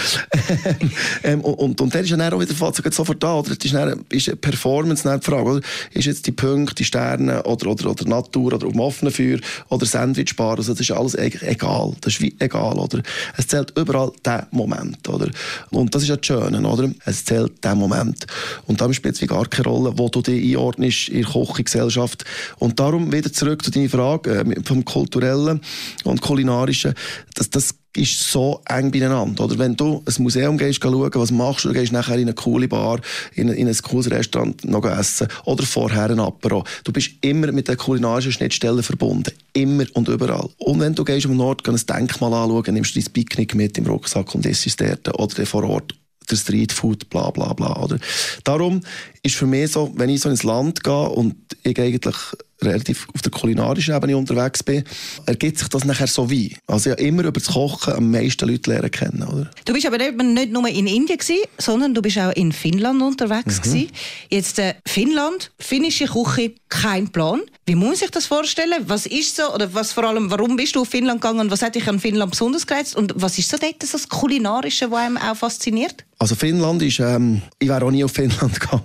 ähm, 1.22 1.40
und, 1.40 1.54
und, 1.54 1.80
und 1.80 1.94
dann 1.94 2.02
ist 2.04 2.10
ja 2.10 2.16
dann 2.16 2.32
auch 2.32 2.40
wieder 2.40 2.54
sofort 2.92 3.22
da, 3.22 3.34
oder? 3.34 3.54
Das 3.54 3.64
ist, 3.64 3.74
dann, 3.74 4.04
ist 4.10 4.28
eine 4.28 4.36
Performance 4.36 5.04
dann 5.04 5.20
die 5.20 5.24
Frage, 5.26 5.42
oder? 5.44 5.60
Ist 5.92 6.06
jetzt 6.06 6.26
die 6.26 6.32
Punkte, 6.32 6.63
die 6.72 6.84
Sterne, 6.84 7.42
oder, 7.42 7.70
oder, 7.70 7.90
oder 7.90 8.08
Natur, 8.08 8.54
oder 8.54 8.68
dem 8.68 8.80
offenen 8.80 9.12
Feuer, 9.12 9.38
oder 9.68 9.86
Sandwichbar, 9.86 10.58
also 10.58 10.72
das 10.72 10.80
ist 10.80 10.90
alles 10.90 11.16
eigentlich 11.16 11.42
egal. 11.42 11.94
Das 12.00 12.14
ist 12.14 12.20
wie 12.20 12.34
egal, 12.38 12.78
oder? 12.78 13.02
Es 13.36 13.46
zählt 13.46 13.72
überall 13.76 14.12
der 14.24 14.46
Moment, 14.50 15.08
oder? 15.08 15.28
Und 15.70 15.94
das 15.94 16.02
ist 16.02 16.08
ja 16.08 16.16
das 16.16 16.26
Schöne, 16.26 16.66
oder? 16.66 16.90
Es 17.04 17.24
zählt 17.24 17.62
der 17.62 17.74
Moment. 17.74 18.26
Und 18.66 18.80
da 18.80 18.92
spielt 18.92 19.20
es 19.20 19.28
gar 19.28 19.46
keine 19.46 19.68
Rolle, 19.68 19.92
wo 19.96 20.08
du 20.08 20.22
dich 20.22 20.50
einordnest 20.50 21.08
in 21.08 21.22
der 21.22 21.30
Kochgesellschaft. 21.30 22.24
Und 22.58 22.80
darum 22.80 23.12
wieder 23.12 23.32
zurück 23.32 23.64
zu 23.64 23.70
deiner 23.70 23.88
Frage 23.88 24.30
äh, 24.30 24.62
vom 24.64 24.84
Kulturellen 24.84 25.60
und 26.04 26.20
Kulinarischen. 26.20 26.94
Das, 27.34 27.50
das 27.50 27.74
ist 27.96 28.30
so 28.30 28.60
eng 28.66 28.90
beieinander. 28.90 29.44
Oder 29.44 29.58
wenn 29.58 29.76
du 29.76 30.02
ein 30.04 30.22
Museum 30.22 30.58
gehst, 30.58 30.82
schauen, 30.82 31.10
was 31.14 31.30
machst 31.30 31.64
du, 31.64 31.68
du 31.68 31.74
gehst 31.74 31.92
nachher 31.92 32.16
in 32.16 32.22
eine 32.22 32.34
coole 32.34 32.68
Bar, 32.68 33.00
in, 33.34 33.48
in 33.48 33.68
ein 33.68 33.78
cooles 33.82 34.10
Restaurant 34.10 34.64
noch 34.64 34.84
essen 34.84 35.28
oder 35.44 35.64
vorher 35.64 36.10
ein 36.10 36.20
Apero. 36.20 36.64
Du 36.82 36.92
bist 36.92 37.10
immer 37.20 37.52
mit 37.52 37.68
der 37.68 37.76
kulinarischen 37.76 38.32
Schnittstelle 38.32 38.82
verbunden. 38.82 39.32
Immer 39.52 39.84
und 39.94 40.08
überall. 40.08 40.48
Und 40.58 40.80
wenn 40.80 40.94
du 40.94 41.04
gehst 41.04 41.26
am 41.26 41.36
Nord 41.36 41.66
ein 41.68 41.76
Denkmal 41.76 42.34
anschauen, 42.34 42.74
nimmst 42.74 42.96
du 42.96 43.00
dein 43.00 43.12
Picknick 43.12 43.54
mit 43.54 43.78
im 43.78 43.86
Rucksack 43.86 44.34
und 44.34 44.46
isst 44.46 44.66
es 44.66 44.76
dort 44.76 45.18
oder 45.18 45.46
vor 45.46 45.64
Ort 45.64 45.94
der 46.30 46.36
Streetfood, 46.36 47.10
bla 47.10 47.30
bla 47.30 47.52
bla. 47.52 47.82
Oder? 47.82 47.98
Darum 48.44 48.80
ist 49.22 49.34
für 49.34 49.46
mich 49.46 49.72
so, 49.72 49.92
wenn 49.96 50.08
ich 50.08 50.20
so 50.20 50.30
ins 50.30 50.42
Land 50.42 50.82
gehe 50.82 51.08
und 51.10 51.36
ich 51.62 51.78
eigentlich 51.78 52.16
relativ 52.66 53.06
auf 53.14 53.22
der 53.22 53.32
kulinarischen 53.32 53.94
Ebene 53.94 54.16
unterwegs 54.16 54.62
bin, 54.62 54.84
ergibt 55.26 55.58
sich 55.58 55.68
das 55.68 55.84
nachher 55.84 56.06
so 56.06 56.30
wie. 56.30 56.56
Also 56.66 56.90
ja 56.90 56.96
immer 56.96 57.22
über 57.22 57.40
das 57.40 57.48
Kochen 57.48 57.94
am 57.94 58.10
meisten 58.10 58.48
Leute 58.48 58.70
lernen 58.70 58.90
kennen. 58.90 59.22
Oder? 59.22 59.50
Du 59.64 59.72
bist 59.72 59.86
aber 59.86 60.00
eben 60.00 60.34
nicht 60.34 60.52
nur 60.52 60.66
in 60.68 60.86
Indien 60.86 61.18
gewesen, 61.18 61.42
sondern 61.58 61.94
du 61.94 62.02
bist 62.02 62.18
auch 62.18 62.32
in 62.32 62.52
Finnland 62.52 63.02
unterwegs 63.02 63.62
gewesen. 63.62 63.88
Jetzt 64.30 64.58
äh, 64.58 64.74
Finnland, 64.86 65.52
finnische 65.58 66.06
Küche, 66.06 66.54
kein 66.68 67.08
Plan. 67.08 67.40
Wie 67.66 67.74
muss 67.74 67.88
man 67.88 67.96
sich 67.96 68.10
das 68.10 68.26
vorstellen? 68.26 68.84
Was 68.86 69.06
ist 69.06 69.36
so 69.36 69.54
oder 69.54 69.72
was 69.72 69.92
vor 69.92 70.04
allem, 70.04 70.30
warum 70.30 70.56
bist 70.56 70.76
du 70.76 70.82
auf 70.82 70.88
Finnland 70.88 71.20
gegangen? 71.20 71.50
Was 71.50 71.62
hat 71.62 71.74
dich 71.74 71.88
an 71.88 71.98
Finnland 72.00 72.32
besonders 72.32 72.66
gereizt 72.66 72.96
und 72.96 73.12
was 73.16 73.38
ist 73.38 73.48
so 73.48 73.56
dort 73.56 73.82
das 73.82 74.08
kulinarische, 74.08 74.90
was 74.90 75.00
einem 75.00 75.16
auch 75.16 75.36
fasziniert? 75.36 76.04
Also 76.18 76.34
Finnland 76.34 76.82
ist, 76.82 77.00
ähm, 77.00 77.42
ich 77.58 77.68
wäre 77.68 77.84
auch 77.84 77.90
nie 77.90 78.04
auf 78.04 78.12
Finnland 78.12 78.60
gegangen. 78.60 78.82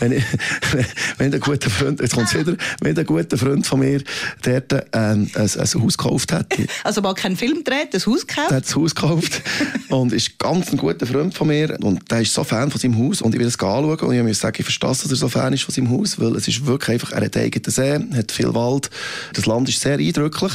Wenn, 0.00 0.12
wenn 1.18 1.34
ein 1.34 1.40
guter 1.40 1.70
Freund, 1.70 2.00
jetzt 2.00 2.14
kommt's 2.14 2.34
wieder, 2.34 2.56
wenn 2.80 2.98
ein 2.98 3.06
guter 3.06 3.38
Freund 3.38 3.66
von 3.66 3.80
mir 3.80 4.02
dort 4.42 4.72
ähm, 4.92 5.30
ein, 5.34 5.34
ein 5.34 5.82
Haus 5.82 5.96
gekauft 5.96 6.32
hätte, 6.32 6.66
Also 6.84 7.00
mal 7.00 7.14
keinen 7.14 7.36
Film 7.36 7.58
gedreht, 7.58 7.94
ein 7.94 8.00
Haus 8.06 8.26
gekauft. 8.26 8.50
Der 8.50 8.56
hat 8.56 8.64
das 8.64 8.76
Haus 8.76 8.94
gekauft 8.94 9.42
und 9.88 10.12
ist 10.12 10.38
ganz 10.38 10.70
ein 10.72 10.78
guter 10.78 11.06
Freund 11.06 11.34
von 11.34 11.48
mir 11.48 11.76
und 11.80 12.10
der 12.10 12.20
ist 12.20 12.34
so 12.34 12.44
Fan 12.44 12.70
von 12.70 12.80
seinem 12.80 12.98
Haus 12.98 13.22
und 13.22 13.34
ich 13.34 13.40
will 13.40 13.48
es 13.48 13.58
anschauen 13.58 13.98
und 13.98 14.14
ich 14.14 14.22
muss 14.22 14.40
sagen, 14.40 14.56
ich 14.58 14.64
verstehe, 14.64 14.90
dass 14.90 15.10
er 15.10 15.16
so 15.16 15.28
Fan 15.28 15.52
ist 15.52 15.62
von 15.62 15.74
seinem 15.74 15.90
Haus, 15.90 16.18
weil 16.18 16.36
es 16.36 16.48
ist 16.48 16.66
wirklich 16.66 16.94
einfach, 16.94 17.12
er 17.12 17.24
hat 17.24 17.36
eigenen 17.36 17.70
See, 17.70 18.16
hat 18.16 18.32
viel 18.32 18.54
Wald, 18.54 18.90
das 19.34 19.46
Land 19.46 19.68
ist 19.68 19.80
sehr 19.80 19.98
eindrücklich, 19.98 20.52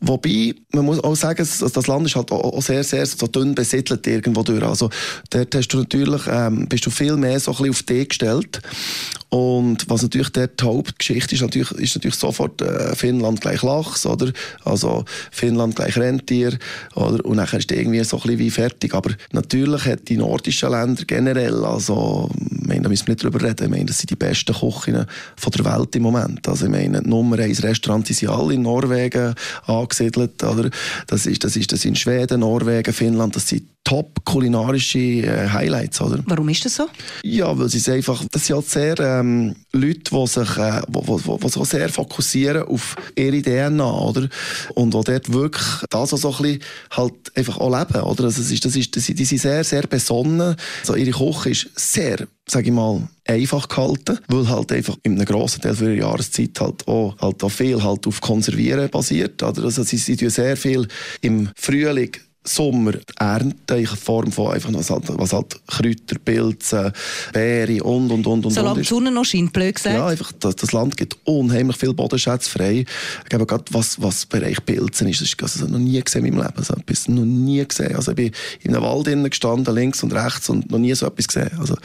wobei, 0.00 0.54
man 0.72 0.84
muss 0.84 1.02
auch 1.02 1.16
sagen, 1.16 1.38
dass 1.38 1.58
das 1.58 1.86
Land 1.86 2.06
ist 2.06 2.16
halt 2.16 2.30
auch 2.32 2.44
auch 2.44 2.62
sehr, 2.62 2.84
sehr 2.84 3.04
so 3.06 3.26
dünn 3.26 3.54
besiedelt 3.54 4.06
irgendwo 4.06 4.42
durch, 4.42 4.62
also 4.62 4.90
dort 5.30 5.54
hast 5.54 5.68
du 5.68 5.78
natürlich, 5.78 6.22
ähm, 6.28 6.66
bist 6.68 6.86
du 6.86 6.90
viel 6.90 7.16
mehr 7.16 7.40
so 7.40 7.50
ein 7.52 7.56
bisschen 7.56 7.70
auf 7.70 7.82
dich 7.82 8.08
gestellt 8.08 8.53
und 9.34 9.90
was 9.90 10.02
natürlich 10.02 10.30
dort 10.30 10.60
die 10.60 10.64
Hauptgeschichte 10.64 11.34
ist, 11.34 11.40
natürlich, 11.40 11.72
ist 11.72 11.96
natürlich 11.96 12.14
sofort 12.14 12.62
äh, 12.62 12.94
Finnland 12.94 13.40
gleich 13.40 13.62
Lachs, 13.62 14.06
oder? 14.06 14.32
Also 14.64 15.04
Finnland 15.32 15.74
gleich 15.74 15.96
Rentier, 15.96 16.56
oder? 16.94 17.24
Und 17.24 17.36
nachher 17.36 17.58
ist 17.58 17.72
irgendwie 17.72 18.04
so 18.04 18.16
ein 18.18 18.22
bisschen 18.22 18.38
wie 18.38 18.50
fertig. 18.50 18.94
Aber 18.94 19.10
natürlich 19.32 19.86
hat 19.86 20.08
die 20.08 20.18
nordischen 20.18 20.70
Länder 20.70 21.02
generell, 21.04 21.64
also, 21.64 22.30
ich 22.38 22.66
meine, 22.66 22.82
da 22.82 22.88
müssen 22.88 23.08
wir 23.08 23.14
nicht 23.14 23.24
drüber 23.24 23.42
reden, 23.42 23.64
ich 23.64 23.70
meine, 23.70 23.86
das 23.86 23.98
sind 23.98 24.10
die 24.10 24.16
besten 24.16 24.54
Küchen 24.54 25.04
von 25.36 25.52
der 25.52 25.64
Welt 25.64 25.96
im 25.96 26.02
Moment. 26.04 26.46
Also, 26.46 26.66
ich 26.66 26.70
meine, 26.70 27.02
Nummer 27.02 27.40
eins 27.40 27.64
Restaurants 27.64 28.06
die 28.06 28.12
sind 28.12 28.28
alle 28.28 28.54
in 28.54 28.62
Norwegen 28.62 29.34
angesiedelt, 29.66 30.44
oder? 30.44 30.70
Das 31.08 31.26
ist, 31.26 31.42
das 31.42 31.56
ist, 31.56 31.72
das 31.72 31.80
sind 31.80 31.98
Schweden, 31.98 32.38
Norwegen, 32.38 32.92
Finnland, 32.92 33.34
das 33.34 33.48
sind 33.48 33.73
top 33.84 34.24
kulinarische 34.24 34.98
äh, 34.98 35.48
Highlights, 35.48 36.00
oder? 36.00 36.22
Warum 36.26 36.48
ist 36.48 36.64
das 36.64 36.76
so? 36.76 36.86
Ja, 37.22 37.56
weil 37.56 37.68
sie 37.68 37.78
es 37.78 37.88
einfach, 37.88 38.24
das 38.32 38.46
sind 38.46 38.56
halt 38.56 38.68
sehr 38.68 38.98
ähm, 39.00 39.54
Leute, 39.72 40.10
die 40.10 40.26
sich, 40.26 40.56
äh, 40.56 40.80
wo, 40.88 41.06
wo, 41.06 41.20
wo, 41.24 41.38
wo 41.42 41.48
sich 41.48 41.64
sehr 41.64 41.90
fokussieren 41.90 42.62
auf 42.62 42.96
ihre 43.14 43.42
DNA, 43.42 43.84
oder? 43.84 44.28
Und 44.74 44.94
die 44.94 45.00
dort 45.04 45.32
wirklich 45.32 45.66
das 45.90 46.14
auch 46.14 46.18
so 46.18 46.30
ein 46.30 46.42
bisschen 46.42 46.62
halt 46.92 47.14
einfach 47.36 47.58
auch 47.58 47.78
leben, 47.78 48.02
oder? 48.02 48.24
Also, 48.24 48.40
das 48.40 48.50
ist, 48.50 48.64
das 48.64 48.74
ist, 48.74 48.96
das 48.96 49.04
die 49.04 49.24
sind 49.24 49.40
sehr, 49.40 49.62
sehr 49.62 49.82
besonnen. 49.82 50.56
Also 50.80 50.96
ihre 50.96 51.10
Küche 51.10 51.50
ist 51.50 51.68
sehr, 51.74 52.26
sage 52.48 52.68
ich 52.68 52.72
mal, 52.72 53.06
einfach 53.26 53.68
gehalten, 53.68 54.18
weil 54.28 54.48
halt 54.48 54.72
einfach 54.72 54.96
in 55.02 55.16
einem 55.16 55.26
grossen 55.26 55.60
Teil 55.60 55.74
für 55.74 55.94
ihre 55.94 56.06
Jahreszeit 56.06 56.58
halt 56.58 56.88
auch, 56.88 57.16
halt 57.20 57.44
auch 57.44 57.50
viel 57.50 57.82
halt 57.82 58.06
auf 58.06 58.20
Konservieren 58.22 58.88
basiert, 58.88 59.42
oder? 59.42 59.64
Also 59.64 59.82
sie, 59.82 59.98
sie 59.98 60.16
tun 60.16 60.30
sehr 60.30 60.56
viel 60.56 60.88
im 61.20 61.50
Frühling 61.54 62.12
Sommer 62.44 62.92
ernten 63.18 63.78
in 63.78 63.86
Form 63.86 64.30
von 64.30 64.52
einfach 64.52 64.72
was 64.72 64.90
halt, 64.90 65.04
was 65.08 65.32
halt 65.32 65.56
Kräuter, 65.66 66.18
Pilze, 66.22 66.92
Beeren 67.32 67.80
und 67.80 68.10
und 68.10 68.26
und 68.26 68.46
und. 68.46 68.52
Solange 68.52 68.80
die. 68.80 68.86
Sonne 68.86 69.10
noch 69.10 69.24
scheint, 69.24 69.52
blöd 69.52 69.74
gesagt. 69.74 69.96
Ja, 69.96 70.06
einfach, 70.06 70.30
das, 70.32 70.56
das 70.56 70.72
Land 70.72 70.96
gibt 70.96 71.16
unheimlich 71.24 71.76
viel 71.76 71.94
Bodenschätze 71.94 72.50
frei. 72.50 72.84
Ich 73.22 73.28
glaube, 73.30 73.46
gerade 73.46 73.64
was, 73.70 74.00
was 74.00 74.26
Bereich 74.26 74.64
Pilzen 74.64 75.08
ist, 75.08 75.22
das 75.22 75.56
ist 75.56 75.62
also, 75.62 75.66
noch 75.72 75.78
nie 75.78 76.00
gesehen 76.00 76.24
in 76.26 76.34
meinem 76.34 76.46
Leben. 76.46 76.58
Also, 76.58 76.74
etwas 76.74 77.08
noch 77.08 77.24
nie 77.24 77.64
gesehen. 77.66 77.96
Also, 77.96 78.10
ich 78.12 78.16
bin 78.16 78.30
in 78.60 78.74
einem 78.74 78.84
Wald 78.84 79.08
innen 79.08 79.30
gestanden, 79.30 79.74
links 79.74 80.02
und 80.02 80.12
rechts, 80.12 80.48
und 80.50 80.70
noch 80.70 80.78
nie 80.78 80.94
so 80.94 81.06
etwas 81.06 81.28
gesehen. 81.28 81.50
Also, 81.58 81.76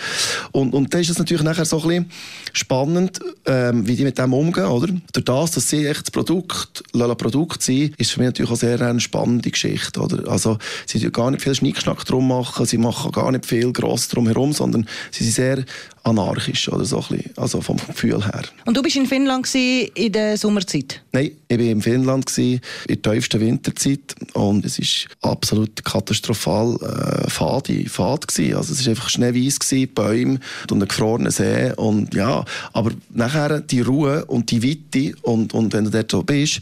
und, 0.52 0.74
und 0.74 0.94
dann 0.94 1.02
ist 1.02 1.10
es 1.10 1.18
natürlich 1.18 1.44
nachher 1.44 1.66
so 1.66 1.82
ein 1.82 1.88
bisschen 1.88 2.12
spannend, 2.54 3.20
ähm, 3.46 3.88
wie 3.88 3.96
die 3.96 4.04
mit 4.04 4.18
dem 4.18 4.34
umgehen, 4.34 4.66
oder? 4.66 4.88
Durch 5.14 5.26
das, 5.26 5.52
dass 5.52 5.70
sie 5.70 5.86
echt 5.86 6.02
das 6.02 6.12
Produkt, 6.12 6.84
Lala 6.94 7.16
Produkt 7.16 7.62
sind, 7.64 7.96
ist 7.98 8.12
für 8.12 8.20
mich 8.20 8.28
natürlich 8.28 8.52
auch 8.52 8.58
sehr 8.58 8.82
eine 8.82 9.00
spannende 9.00 9.50
Geschichte, 9.50 10.02
oder? 10.02 10.30
Also, 10.30 10.49
sie 10.86 11.00
tun 11.00 11.12
gar 11.12 11.32
nicht 11.32 11.44
viel 11.44 11.56
Schnickschnack 11.56 12.06
drum 12.06 12.28
machen, 12.28 12.66
sie 12.66 12.78
machen 12.78 13.12
gar 13.12 13.32
nicht 13.32 13.46
viel 13.46 13.72
gross 13.74 14.08
drum 14.08 14.28
herum, 14.28 14.54
sondern 14.54 14.88
sie 15.12 15.24
sind 15.24 15.34
sehr 15.34 15.66
anarchisch 16.04 16.70
oder 16.72 16.86
so 16.86 16.98
ein 16.98 17.18
bisschen, 17.18 17.38
also 17.38 17.62
vom 17.62 17.78
Gefühl 17.78 18.24
her. 18.26 18.44
Und 18.66 18.76
du 18.76 18.82
bist 18.82 18.96
in 18.96 19.06
Finnland 19.06 19.48
in 19.54 20.12
der 20.12 20.38
Sommerzeit? 20.38 21.02
Nein, 21.12 21.32
ich 21.48 21.58
war 21.58 21.66
in 21.66 21.82
Finnland 21.82 22.38
in 22.38 22.62
der 22.88 23.02
tiefsten 23.02 23.40
Winterzeit 23.40 24.16
und 24.34 24.66
es 24.66 24.80
war 24.80 25.32
absolut 25.32 25.84
katastrophal 25.84 26.76
äh, 26.76 27.30
fade, 27.30 27.90
fad 27.90 28.28
gewesen. 28.28 28.56
Also 28.56 28.74
es 28.74 28.86
war 28.86 28.92
einfach 28.92 29.10
schneeweiß 29.10 29.60
gewesen, 29.60 29.94
Bäume 29.94 30.40
und 30.70 30.84
ein 30.84 30.88
gefrorener 30.88 31.32
See 31.32 31.72
und 31.76 32.14
ja, 32.14 32.46
aber 32.74 32.92
nachher 33.10 33.60
die 33.62 33.82
Ruhe 33.82 34.26
und 34.26 34.52
die 34.52 34.64
Weite 34.64 35.16
und, 35.22 35.54
und 35.54 35.74
wenn 35.74 35.86
du 35.86 35.92
dort 35.92 36.12
so 36.12 36.24
bist, 36.24 36.60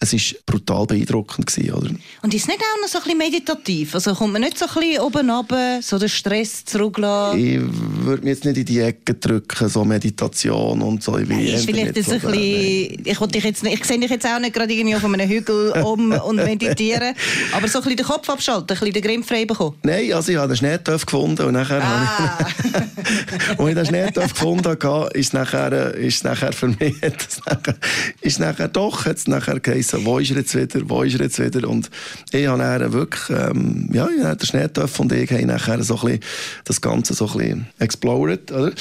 es 0.00 0.12
war 0.12 0.40
brutal 0.46 0.86
beeindruckend 0.86 1.46
gewesen, 1.46 1.72
oder? 1.72 1.90
Und 2.22 2.34
ist 2.34 2.48
nicht 2.48 2.58
auch 2.58 2.80
noch 2.80 2.88
so 2.88 2.98
ein 2.98 3.04
bisschen 3.04 3.18
meditativ? 3.18 3.94
Also 3.94 4.14
kommt 4.14 4.32
man 4.32 4.42
nicht 4.42 4.58
so 4.58 4.66
ein 4.66 4.74
bisschen 4.74 5.00
oben 5.00 5.30
runter, 5.30 5.80
so 5.80 5.98
den 5.98 6.08
Stress 6.08 6.64
zurücklassen? 6.64 7.38
Ich 7.38 7.60
würde 8.04 8.24
mich 8.24 8.34
jetzt 8.34 8.44
nicht 8.44 8.58
in 8.58 8.64
die 8.64 8.81
Ecke 8.82 9.14
drücken, 9.14 9.68
so 9.68 9.84
Meditation 9.84 10.82
und 10.82 11.02
so. 11.02 11.18
Ich, 11.18 11.28
Nein, 11.28 11.46
ist 11.46 11.64
vielleicht 11.64 11.96
ein 11.96 12.02
so 12.02 12.12
bisschen, 12.12 12.32
ich, 12.32 13.18
dich 13.18 13.44
jetzt, 13.44 13.64
ich 13.64 13.84
sehe 13.84 13.98
dich 13.98 14.10
jetzt 14.10 14.26
auch 14.26 14.38
nicht 14.38 14.54
gerade 14.54 14.72
irgendwie 14.72 14.96
auf 14.96 15.04
einem 15.04 15.28
Hügel 15.28 15.70
um 15.84 16.12
und 16.12 16.36
meditieren, 16.36 17.14
aber 17.52 17.68
so 17.68 17.78
ein 17.78 17.84
bisschen 17.84 17.96
den 17.96 18.06
Kopf 18.06 18.28
abschalten, 18.28 18.76
ein 18.76 18.80
bisschen 18.80 18.92
den 18.92 19.02
Grimm 19.02 19.24
frei 19.24 19.44
bekommen. 19.44 19.76
Nein, 19.82 20.12
also 20.12 20.32
ich 20.32 20.38
habe 20.38 20.48
den 20.48 20.56
Schneetöpf 20.56 21.06
gefunden 21.06 21.46
und 21.46 21.54
nachher 21.54 21.82
ah. 21.82 22.38
habe 22.38 22.52
ich, 22.64 23.58
als 23.58 23.68
ich 23.68 23.74
den 23.74 23.86
Schneetöpf 23.86 24.32
gefunden 24.34 24.78
habe, 24.82 25.10
ist 25.18 25.34
nachher, 25.34 25.94
ist 25.94 26.24
nachher 26.24 26.52
für 26.52 26.68
mich, 26.68 27.00
nachher, 27.00 27.76
ist 28.20 28.40
nachher 28.40 28.68
doch, 28.68 29.04
hat 29.04 29.16
es 29.16 29.26
nachher 29.26 29.60
geheißen, 29.60 30.04
wo 30.04 30.18
ist 30.18 30.30
er 30.30 30.38
jetzt 30.38 30.54
wieder, 30.54 30.80
wo 30.88 31.02
ist 31.02 31.14
er 31.14 31.22
jetzt 31.22 31.38
wieder? 31.38 31.68
Und 31.68 31.90
ich 32.30 32.46
habe 32.46 32.58
dann 32.58 32.92
wirklich, 32.92 33.30
ähm, 33.30 33.88
ja, 33.92 34.06
der 34.34 34.46
Schneetöpf 34.46 35.00
und 35.00 35.12
ich 35.12 35.30
haben 35.30 35.46
nachher 35.46 35.82
so 35.82 35.94
ein 35.96 36.00
bisschen 36.00 36.20
das 36.64 36.80
Ganze 36.80 37.14
so 37.14 37.26
ein 37.26 37.38
bisschen 37.38 37.66
explored, 37.78 38.50
oder? 38.62 38.72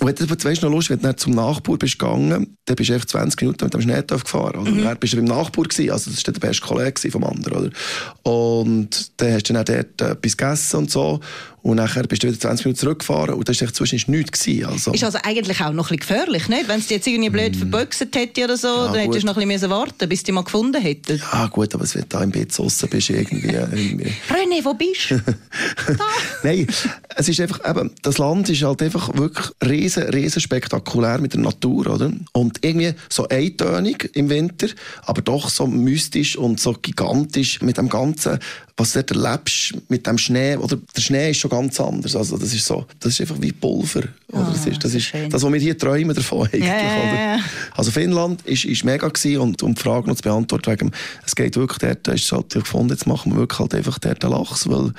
Und 0.00 0.08
jetzt 0.08 0.44
weißt 0.44 0.62
du 0.62 0.66
noch 0.66 0.74
lustig, 0.74 0.98
wenn 1.02 1.10
du 1.10 1.16
zum 1.16 1.34
Nachbar 1.34 1.76
bist 1.76 1.98
gegangen, 1.98 2.56
dann 2.64 2.76
bist 2.76 2.90
du 2.90 2.94
einfach 2.94 3.06
20 3.06 3.40
Minuten 3.40 3.64
mit 3.64 3.74
dem 3.74 3.80
Schneetöpf 3.80 4.24
gefahren, 4.24 4.60
oder? 4.60 4.70
Mhm. 4.70 4.84
Dann 4.84 4.98
bist 4.98 5.12
du 5.12 5.16
beim 5.16 5.26
Nachbar 5.26 5.64
gewesen, 5.64 5.90
also 5.90 6.10
das 6.10 6.26
war 6.26 6.32
der 6.34 6.40
beste 6.40 6.66
Kollege 6.66 7.10
vom 7.10 7.24
anderen, 7.24 7.58
oder? 7.58 7.70
Und 8.22 9.20
dann 9.20 9.32
hast 9.32 9.48
du 9.48 9.54
dann 9.54 9.64
dort 9.64 10.00
etwas 10.00 10.36
gegessen 10.36 10.76
und 10.76 10.90
so. 10.90 11.20
Und 11.66 11.78
nachher 11.78 12.04
bist 12.04 12.22
du 12.22 12.28
wieder 12.28 12.38
20 12.38 12.64
Minuten 12.64 12.78
zurückgefahren 12.78 13.34
und 13.34 13.48
das 13.48 13.60
war 13.60 13.72
zwischendurch 13.72 14.06
nichts. 14.06 14.44
Gewesen, 14.44 14.66
also. 14.66 14.92
Ist 14.92 15.02
also 15.02 15.18
eigentlich 15.24 15.60
auch 15.60 15.72
noch 15.72 15.90
ein 15.90 15.96
bisschen 15.96 16.16
gefährlich, 16.16 16.48
nicht? 16.48 16.68
Wenn 16.68 16.78
es 16.78 16.88
jetzt 16.88 17.08
irgendwie 17.08 17.28
blöd 17.28 17.56
mm. 17.56 17.58
verböxt 17.58 18.06
hätte 18.14 18.44
oder 18.44 18.56
so, 18.56 18.68
ja, 18.68 18.86
dann 18.86 18.94
hättest 19.00 19.24
du 19.24 19.26
noch 19.26 19.36
ein 19.36 19.48
bisschen 19.48 19.70
warten 19.70 20.08
bis 20.08 20.22
die 20.22 20.30
mal 20.30 20.44
gefunden 20.44 20.80
hätten. 20.80 21.20
Ja 21.32 21.48
gut, 21.48 21.74
aber 21.74 21.82
wenn 21.92 22.02
du 22.02 22.06
da 22.08 22.22
im 22.22 22.30
Bett 22.30 22.56
draussen 22.56 22.88
bist, 22.88 23.10
irgendwie... 23.10 23.48
irgendwie. 23.48 24.04
René, 24.30 24.64
wo 24.64 24.74
bist 24.74 25.10
du? 25.10 25.20
Nein, 26.44 26.68
es 27.16 27.28
ist 27.28 27.40
einfach, 27.40 27.68
eben, 27.68 27.90
das 28.00 28.18
Land 28.18 28.48
ist 28.48 28.62
halt 28.62 28.82
einfach 28.82 29.16
wirklich 29.16 29.48
riesen, 29.68 30.04
riesen 30.04 30.40
spektakulär 30.40 31.18
mit 31.18 31.32
der 31.32 31.40
Natur, 31.40 31.88
oder? 31.88 32.12
Und 32.30 32.64
irgendwie 32.64 32.92
so 33.08 33.26
eintönig 33.26 34.08
im 34.14 34.28
Winter, 34.28 34.68
aber 35.02 35.20
doch 35.20 35.50
so 35.50 35.66
mystisch 35.66 36.36
und 36.36 36.60
so 36.60 36.74
gigantisch 36.80 37.60
mit 37.60 37.76
dem 37.76 37.88
ganzen 37.88 38.38
was 38.76 38.92
du 38.92 39.02
dort 39.02 39.24
erlebst 39.24 39.74
mit 39.88 40.06
dem 40.06 40.18
Schnee, 40.18 40.56
oder 40.56 40.76
der 40.94 41.00
Schnee 41.00 41.30
ist 41.30 41.38
schon 41.38 41.50
ganz 41.50 41.80
anders. 41.80 42.14
Also 42.14 42.36
das 42.36 42.52
ist 42.52 42.66
so, 42.66 42.84
das 43.00 43.14
ist 43.14 43.22
einfach 43.22 43.40
wie 43.40 43.52
Pulver. 43.52 44.02
Oder? 44.28 44.48
Oh, 44.48 44.52
das 44.52 44.66
ist, 44.66 44.84
das, 44.84 44.94
ist 44.94 45.12
das, 45.30 45.42
was 45.42 45.52
wir 45.52 45.60
hier 45.60 45.78
träumen 45.78 46.14
davon 46.14 46.46
eigentlich. 46.52 46.64
Ja. 46.64 47.38
Also 47.74 47.90
Finnland 47.90 48.42
ist, 48.42 48.64
ist 48.64 48.84
mega 48.84 49.08
gewesen 49.08 49.38
und 49.38 49.62
um 49.62 49.74
die 49.74 49.80
Frage 49.80 50.08
noch 50.08 50.16
zu 50.16 50.22
beantworten, 50.22 50.70
wegen, 50.72 50.90
es 51.24 51.34
geht 51.34 51.56
wirklich 51.56 51.78
dort, 51.78 52.08
ist 52.08 52.30
halt 52.32 52.50
gefunden, 52.50 52.90
jetzt 52.90 53.06
machen 53.06 53.32
wir 53.32 53.38
wirklich 53.38 53.58
halt 53.58 53.74
einfach 53.74 53.98
dort 53.98 54.22
den 54.22 54.30
Lachs, 54.30 54.68
weil 54.68 54.92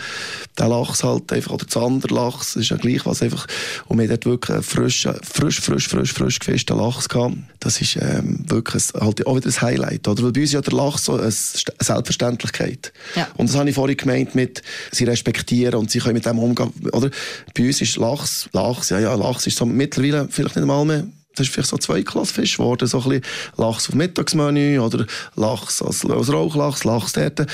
der 0.57 0.67
Lachs 0.69 1.03
halt 1.03 1.31
einfach, 1.31 1.51
oder 1.51 1.65
das 1.65 1.77
andere 1.77 2.15
Lachs, 2.15 2.55
ist 2.55 2.69
ja 2.69 2.77
gleich 2.77 3.05
was 3.05 3.21
einfach, 3.21 3.45
und 3.87 3.97
wir 3.97 4.05
haben 4.05 4.09
dort 4.09 4.25
wirklich 4.25 4.55
einen 4.55 4.63
frischen, 4.63 5.13
frisch, 5.21 5.61
frisch, 5.61 5.87
frisch, 5.87 6.13
frisch 6.13 6.39
gefischten 6.39 6.77
Lachs 6.77 7.07
gehabt. 7.09 7.35
Das 7.59 7.81
ist 7.81 7.97
ähm, 7.97 8.43
wirklich 8.47 8.83
ein, 8.93 9.01
halt 9.01 9.27
auch 9.27 9.35
wieder 9.35 9.49
ein 9.49 9.61
Highlight, 9.61 10.07
oder? 10.07 10.23
Weil 10.23 10.31
bei 10.31 10.41
uns 10.41 10.49
ist 10.49 10.53
ja 10.53 10.61
der 10.61 10.73
Lachs 10.73 11.05
so 11.05 11.15
eine 11.15 11.31
Selbstverständlichkeit. 11.31 12.93
Ja. 13.15 13.27
Und 13.35 13.49
das 13.49 13.66
habe 13.67 13.91
ich 13.91 13.97
vorhin 13.97 13.97
gemeint 13.97 14.35
mit, 14.35 14.61
sie 14.91 15.03
respektieren 15.03 15.75
und 15.75 15.91
sie 15.91 15.99
können 15.99 16.15
mit 16.15 16.25
dem 16.25 16.39
umgehen, 16.39 16.71
oder? 16.91 17.09
Bei 17.55 17.65
uns 17.65 17.81
ist 17.81 17.97
Lachs, 17.97 18.49
Lachs, 18.53 18.89
ja, 18.89 18.99
ja, 18.99 19.13
Lachs 19.15 19.47
ist 19.47 19.57
so 19.57 19.65
mittlerweile 19.65 20.27
vielleicht 20.29 20.55
nicht 20.55 20.63
einmal 20.63 20.85
mehr 20.85 21.07
das 21.37 21.47
ist 21.47 21.53
vielleicht 21.53 21.69
so 21.69 21.77
zwei 21.77 22.01
Klassfisch 22.01 22.57
geworden, 22.57 22.87
so 22.87 22.97
ein 23.01 23.09
bisschen 23.09 23.25
Lachs 23.57 23.89
auf 23.89 23.95
Mittagsmenü 23.95 24.79
oder 24.79 25.05
Lachs 25.35 25.81
als, 25.81 26.03
als 26.05 26.31
Rauchlachs, 26.31 26.83
Lachs 26.83 27.13
dort. 27.13 27.45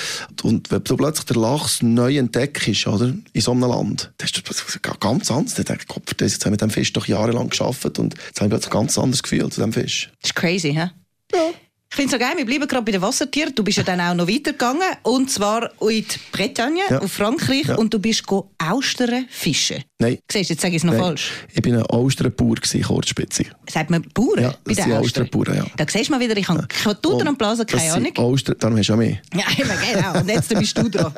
Und 0.41 0.71
wenn 0.71 0.83
du 0.83 0.95
plötzlich 0.95 1.25
den 1.25 1.41
Lachs 1.41 1.81
neu 1.81 2.17
entdeckst, 2.17 2.87
oder, 2.87 3.13
in 3.33 3.41
so 3.41 3.51
einem 3.51 3.69
Land, 3.69 4.13
das 4.17 4.31
ist 4.31 4.49
das 4.49 4.79
ganz 4.99 5.29
anders. 5.29 5.59
Ich 5.59 5.65
denke, 5.65 5.85
Gott, 5.87 6.03
jetzt 6.21 6.45
haben 6.45 6.51
wir 6.51 6.51
mit 6.51 6.61
dem 6.61 6.69
Fisch 6.69 6.93
doch 6.93 7.07
jahrelang 7.07 7.49
geschafft 7.49 7.99
und 7.99 8.15
jetzt 8.27 8.39
haben 8.39 8.49
wir 8.49 8.57
plötzlich 8.57 8.73
ein 8.73 8.79
ganz 8.79 8.97
anderes 8.97 9.23
Gefühl 9.23 9.49
zu 9.49 9.61
dem 9.61 9.73
Fisch. 9.73 10.11
Das 10.21 10.29
ist 10.29 10.35
crazy, 10.35 10.73
hä? 10.73 10.89
Ja. 11.33 11.51
Ich 11.93 11.97
finde 11.97 12.15
es 12.15 12.19
so 12.19 12.27
geil, 12.27 12.35
wir 12.35 12.45
bleiben 12.45 12.67
gerade 12.67 12.83
bei 12.83 12.91
den 12.91 13.03
Wassertieren. 13.03 13.53
Du 13.53 13.63
bist 13.63 13.77
ja 13.77 13.83
dann 13.83 14.01
auch 14.01 14.15
noch 14.15 14.27
weitergegangen, 14.27 14.81
und 15.03 15.29
zwar 15.29 15.69
in 15.79 16.03
die 16.03 16.05
Bretagne, 16.31 16.81
ja. 16.89 16.99
auf 16.99 17.11
Frankreich, 17.11 17.67
ja. 17.67 17.75
und 17.75 17.93
du 17.93 17.99
bist 17.99 18.23
Austern 18.57 19.27
fischen. 19.29 19.83
Nein. 20.03 20.17
Siehst 20.29 20.49
du, 20.49 20.53
jetzt 20.53 20.61
sage 20.61 20.75
ich 20.75 20.81
es 20.81 20.83
noch 20.83 20.93
Nein. 20.93 21.01
falsch. 21.01 21.31
Ich 21.53 21.65
war 21.65 21.77
ein 21.77 21.85
Austernbauer, 21.85 22.55
Kurzspitze. 22.85 23.45
Sagt 23.69 23.89
man 23.89 24.03
Bauern 24.13 24.41
ja, 24.41 24.55
bei 24.65 24.73
den 24.73 24.91
Austernbauern, 24.91 25.55
ja. 25.55 25.65
Da 25.77 25.85
siehst 25.87 26.09
du 26.09 26.13
mal 26.13 26.19
wieder, 26.19 26.35
ich 26.35 26.47
habe 26.47 26.67
ja. 26.85 26.93
Tutor 26.93 27.27
und 27.27 27.37
Blasen 27.37 27.65
keine 27.65 27.93
Ahnung. 27.93 28.11
Austern, 28.17 28.55
darum 28.59 28.77
hast 28.77 28.89
du 28.89 28.93
auch 28.93 28.97
mehr. 28.97 29.19
Ja, 29.33 29.45
genau. 29.93 30.19
Und 30.19 30.29
jetzt 30.29 30.49
bist 30.49 30.77
du 30.77 30.89
dran. 30.89 31.13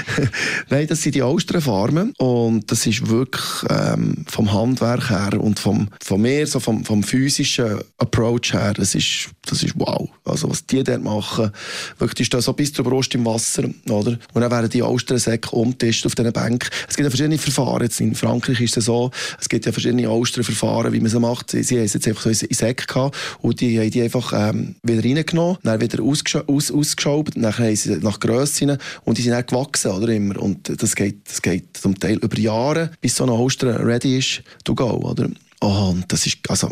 Nein, 0.70 0.86
das 0.86 1.02
sind 1.02 1.14
die 1.14 1.22
Austernfarmen 1.22 2.12
und 2.18 2.70
das 2.70 2.86
ist 2.86 3.08
wirklich 3.08 3.44
ähm, 3.68 4.24
vom 4.28 4.52
Handwerk 4.52 5.10
her 5.10 5.40
und 5.40 5.58
vom, 5.58 5.88
vom 6.02 6.22
mehr 6.22 6.46
so 6.46 6.60
vom, 6.60 6.84
vom 6.84 7.02
physischen 7.02 7.80
Approach 7.98 8.52
her, 8.52 8.72
das 8.74 8.94
ist, 8.94 9.30
das 9.46 9.62
ist 9.62 9.74
wow. 9.76 10.08
Also 10.24 10.48
was 10.48 10.64
die 10.66 10.84
dort 10.84 11.02
machen, 11.02 11.50
wirklich, 11.98 12.26
ist 12.26 12.34
da 12.34 12.40
so 12.40 12.52
bis 12.52 12.72
zur 12.72 12.84
Brust 12.84 13.14
im 13.14 13.24
Wasser, 13.24 13.64
oder? 13.88 14.18
Und 14.32 14.40
dann 14.40 14.50
werden 14.50 14.70
die 14.70 14.82
Austernsäcke 14.82 15.50
umtischt 15.50 16.06
auf 16.06 16.14
diesen 16.14 16.32
Bänken. 16.32 16.68
Es 16.88 16.96
gibt 16.96 17.04
ja 17.04 17.10
verschiedene 17.10 17.38
Verfahren. 17.38 17.79
Jetzt 17.82 18.00
in 18.00 18.14
Frankreich 18.14 18.60
ist 18.60 18.76
es 18.76 18.86
so, 18.86 19.10
es 19.40 19.48
gibt 19.48 19.66
ja 19.66 19.72
verschiedene 19.72 20.08
Austernverfahren, 20.08 20.92
wie 20.92 21.00
man 21.00 21.10
sie 21.10 21.20
macht. 21.20 21.50
Sie, 21.50 21.62
sie 21.62 21.76
haben 21.76 21.84
es 21.84 21.94
jetzt 21.94 22.06
einfach 22.06 22.22
so 22.22 22.30
in 22.30 22.54
Säcke 22.54 22.86
gehabt 22.86 23.16
und 23.40 23.60
die 23.60 23.78
haben 23.78 23.90
die 23.90 24.02
einfach 24.02 24.32
ähm, 24.34 24.76
wieder 24.82 25.04
reingenommen, 25.04 25.58
dann 25.62 25.80
wieder 25.80 26.02
aus, 26.02 26.22
ausgeschraubt, 26.46 27.36
dann 27.36 27.56
haben 27.56 27.76
sie 27.76 27.96
nach 27.96 28.20
Grösse 28.20 28.68
rein 28.68 28.78
und 29.04 29.18
die 29.18 29.22
sind 29.22 29.32
dann 29.32 29.46
gewachsen, 29.46 29.90
oder 29.92 30.08
immer. 30.08 30.40
Und 30.40 30.82
das 30.82 30.94
geht, 30.94 31.28
das 31.28 31.42
geht 31.42 31.76
zum 31.76 31.98
Teil 31.98 32.18
über 32.18 32.38
Jahre, 32.38 32.90
bis 33.00 33.16
so 33.16 33.24
eine 33.24 33.32
Austern 33.32 33.76
ready 33.76 34.18
ist, 34.18 34.42
to 34.64 34.74
go, 34.74 34.90
oder? 34.90 35.28
Oh, 35.62 35.90
und 35.90 36.10
das 36.10 36.26
ist, 36.26 36.38
also, 36.48 36.70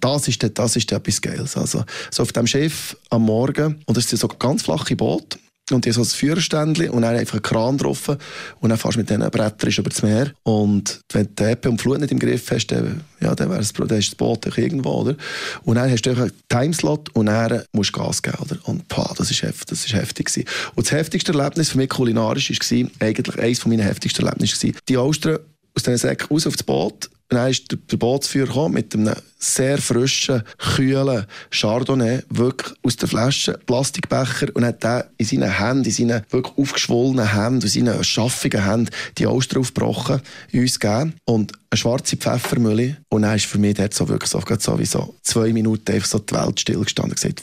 das 0.00 0.28
ist, 0.28 0.58
das 0.58 0.76
ist 0.76 0.92
etwas 0.92 1.20
Geiles. 1.20 1.56
Also, 1.56 1.84
so 2.10 2.22
auf 2.22 2.32
dem 2.32 2.46
Schiff 2.46 2.96
am 3.10 3.22
Morgen, 3.22 3.82
und 3.84 3.96
das 3.96 4.10
ist 4.10 4.18
so 4.18 4.28
ein 4.28 4.36
ganz 4.38 4.62
flache 4.62 4.96
Boot, 4.96 5.38
und 5.72 5.84
die 5.84 5.92
so 5.92 6.00
ein 6.00 6.06
Führerständchen 6.06 6.90
und 6.90 7.02
dann 7.02 7.16
einfach 7.16 7.34
einen 7.34 7.42
Kran 7.42 7.78
drauf 7.78 8.08
und 8.08 8.68
dann 8.68 8.78
fährst 8.78 8.96
du 8.96 9.00
mit 9.00 9.10
diesen 9.10 9.30
Brettern 9.30 9.70
über 9.70 9.90
das 9.90 10.02
Meer 10.02 10.32
und 10.42 11.00
wenn 11.12 11.26
du 11.26 11.32
die 11.38 11.50
Ebbe 11.50 11.70
und 11.70 11.80
Flut 11.80 12.00
nicht 12.00 12.12
im 12.12 12.18
Griff 12.18 12.50
hast, 12.50 12.68
dann, 12.68 13.02
ja, 13.20 13.34
dann, 13.34 13.50
wär's, 13.50 13.72
dann 13.72 13.98
ist 13.98 14.08
das 14.08 14.14
Boot 14.14 14.46
irgendwo, 14.56 14.90
oder? 14.90 15.16
Und 15.64 15.76
dann 15.76 15.90
hast 15.90 16.02
du 16.02 16.10
einen 16.10 16.32
Timeslot 16.48 17.08
und 17.14 17.26
dann 17.26 17.62
musst 17.72 17.94
du 17.94 18.00
Gas 18.00 18.22
geben, 18.22 18.38
oder? 18.40 18.56
Und 18.64 18.88
pah, 18.88 19.12
das 19.16 19.30
ist, 19.30 19.42
heftig, 19.42 19.66
das 19.66 19.84
ist 19.84 19.94
heftig 19.94 20.26
gewesen. 20.26 20.48
Und 20.74 20.86
das 20.86 20.92
heftigste 20.92 21.32
Erlebnis 21.32 21.70
für 21.70 21.78
mich 21.78 21.88
kulinarisch 21.88 22.50
war 22.50 22.90
eigentlich 23.00 23.38
eines 23.38 23.66
meiner 23.66 23.84
heftigsten 23.84 24.24
Erlebnisse 24.24 24.72
Die 24.88 24.96
Austern 24.96 25.38
aus 25.74 25.82
diesen 25.82 25.98
Säcken 25.98 26.28
raus 26.28 26.46
aufs 26.46 26.62
Boot 26.62 27.10
und 27.30 27.36
dann 27.36 27.50
ist 27.50 27.70
der 27.70 27.96
Bootsführer 27.96 28.68
mit 28.68 28.92
einem 28.92 29.14
sehr 29.38 29.78
frischen, 29.78 30.42
kühlen 30.58 31.26
Chardonnay, 31.50 32.22
wirklich 32.28 32.76
aus 32.82 32.96
der 32.96 33.08
Flasche, 33.08 33.58
Plastikbecher, 33.66 34.48
und 34.54 34.64
hat 34.64 34.82
den 34.82 35.04
in 35.16 35.26
seinen 35.26 35.58
Händen, 35.58 35.84
in 35.84 35.92
seinen 35.92 36.22
wirklich 36.30 36.58
aufgeschwollenen 36.58 37.32
Händen, 37.32 37.62
in 37.62 37.68
seinen 37.68 38.02
schaffigen 38.02 38.64
Händen, 38.64 38.90
die 39.16 39.28
Austern 39.28 39.60
aufgebrochen, 39.60 40.20
uns 40.52 40.80
gegeben. 40.80 41.14
Und 41.24 41.52
eine 41.70 41.78
schwarze 41.78 42.16
Pfeffermühle. 42.16 42.96
Und 43.08 43.22
dann 43.22 43.36
ist 43.36 43.46
für 43.46 43.58
mich 43.58 43.76
dort 43.76 43.94
so 43.94 44.08
wirklich 44.08 44.28
so, 44.28 44.42
so 44.58 44.78
wie 44.80 44.84
so 44.84 45.14
zwei 45.22 45.52
Minuten 45.52 45.92
einfach 45.92 46.08
so 46.08 46.18
die 46.18 46.34
Welt 46.34 46.58
stillgestanden 46.58 47.12
und 47.12 47.20
gesagt, 47.20 47.42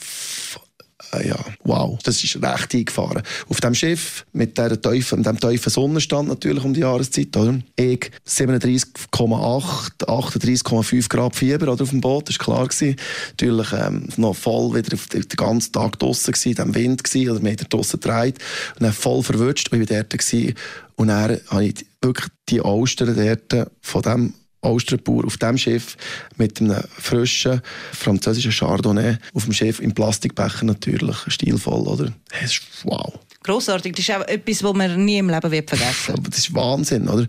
ja, 1.24 1.38
wow, 1.64 1.98
das 2.04 2.24
ist 2.24 2.42
recht 2.42 2.74
eingefahren. 2.74 3.22
Auf 3.50 3.62
dem 3.62 3.74
Schiff, 3.74 4.26
mit, 4.34 4.58
der 4.58 4.82
tiefen, 4.82 5.24
dem 5.24 5.40
tiefen 5.40 5.70
Sonnenstand 5.70 6.28
natürlich 6.28 6.64
um 6.64 6.74
die 6.74 6.82
Jahreszeit, 6.82 7.36
oder? 7.38 7.60
Ich 7.76 8.12
37,8, 8.28 10.06
38,5 10.06 11.10
Grad 11.10 11.36
Fieber 11.36 11.72
oder, 11.72 11.84
auf 11.84 11.90
dem 11.90 12.02
Boot, 12.02 12.30
das 12.30 12.40
war 12.40 12.46
klar. 12.46 12.68
Gewesen. 12.68 12.96
Natürlich 13.32 13.72
ähm, 13.74 14.10
noch 14.18 14.36
voll 14.36 14.76
wieder 14.76 14.98
den 15.14 15.28
ganzen 15.36 15.72
Tag 15.72 16.00
draußen 16.00 16.34
gewesen, 16.34 16.56
dem 16.56 16.76
Wind 16.76 17.04
gewesen, 17.04 17.32
oder 17.32 17.42
wir 17.42 17.52
haben 17.52 17.70
draußen 17.70 18.00
gedreht 18.00 18.40
und 18.76 18.84
dann 18.84 18.94
voll 18.94 19.24
verwünscht, 19.24 19.70
bin 19.70 19.82
ich 19.82 19.88
dort 19.88 20.10
gewesen. 20.10 20.56
Und 20.96 21.08
dann 21.08 21.40
habe 21.50 21.66
ich 21.66 21.86
wirklich 22.02 22.28
die 22.50 22.62
Austern 22.62 23.16
dort 23.16 23.72
von 23.82 24.02
dem 24.02 24.34
Austernbauer 24.62 25.26
auf 25.26 25.38
dem 25.38 25.58
Schiff 25.58 25.98
mit 26.38 26.60
einem 26.60 26.82
frischen 26.98 27.62
französischen 27.94 28.52
Chardonnay 28.52 29.18
auf 29.34 29.46
dem 29.46 29.54
Schiff 29.54 29.80
im 29.80 29.94
Plastikbecher 29.94 30.66
natürlich, 30.66 31.18
stilvoll, 31.28 31.88
oder? 31.88 32.14
Das 32.32 32.52
ist 32.52 32.62
wow. 32.84 33.20
Grossartig, 33.48 33.96
das 33.96 34.10
ist 34.10 34.14
auch 34.14 34.28
etwas, 34.28 34.62
was 34.62 34.74
man 34.74 35.06
nie 35.06 35.20
im 35.20 35.30
Leben 35.30 35.52
wird 35.52 35.70
vergessen 35.70 36.18
wird. 36.18 36.28
Das 36.28 36.40
ist 36.40 36.54
Wahnsinn, 36.54 37.08
oder? 37.08 37.26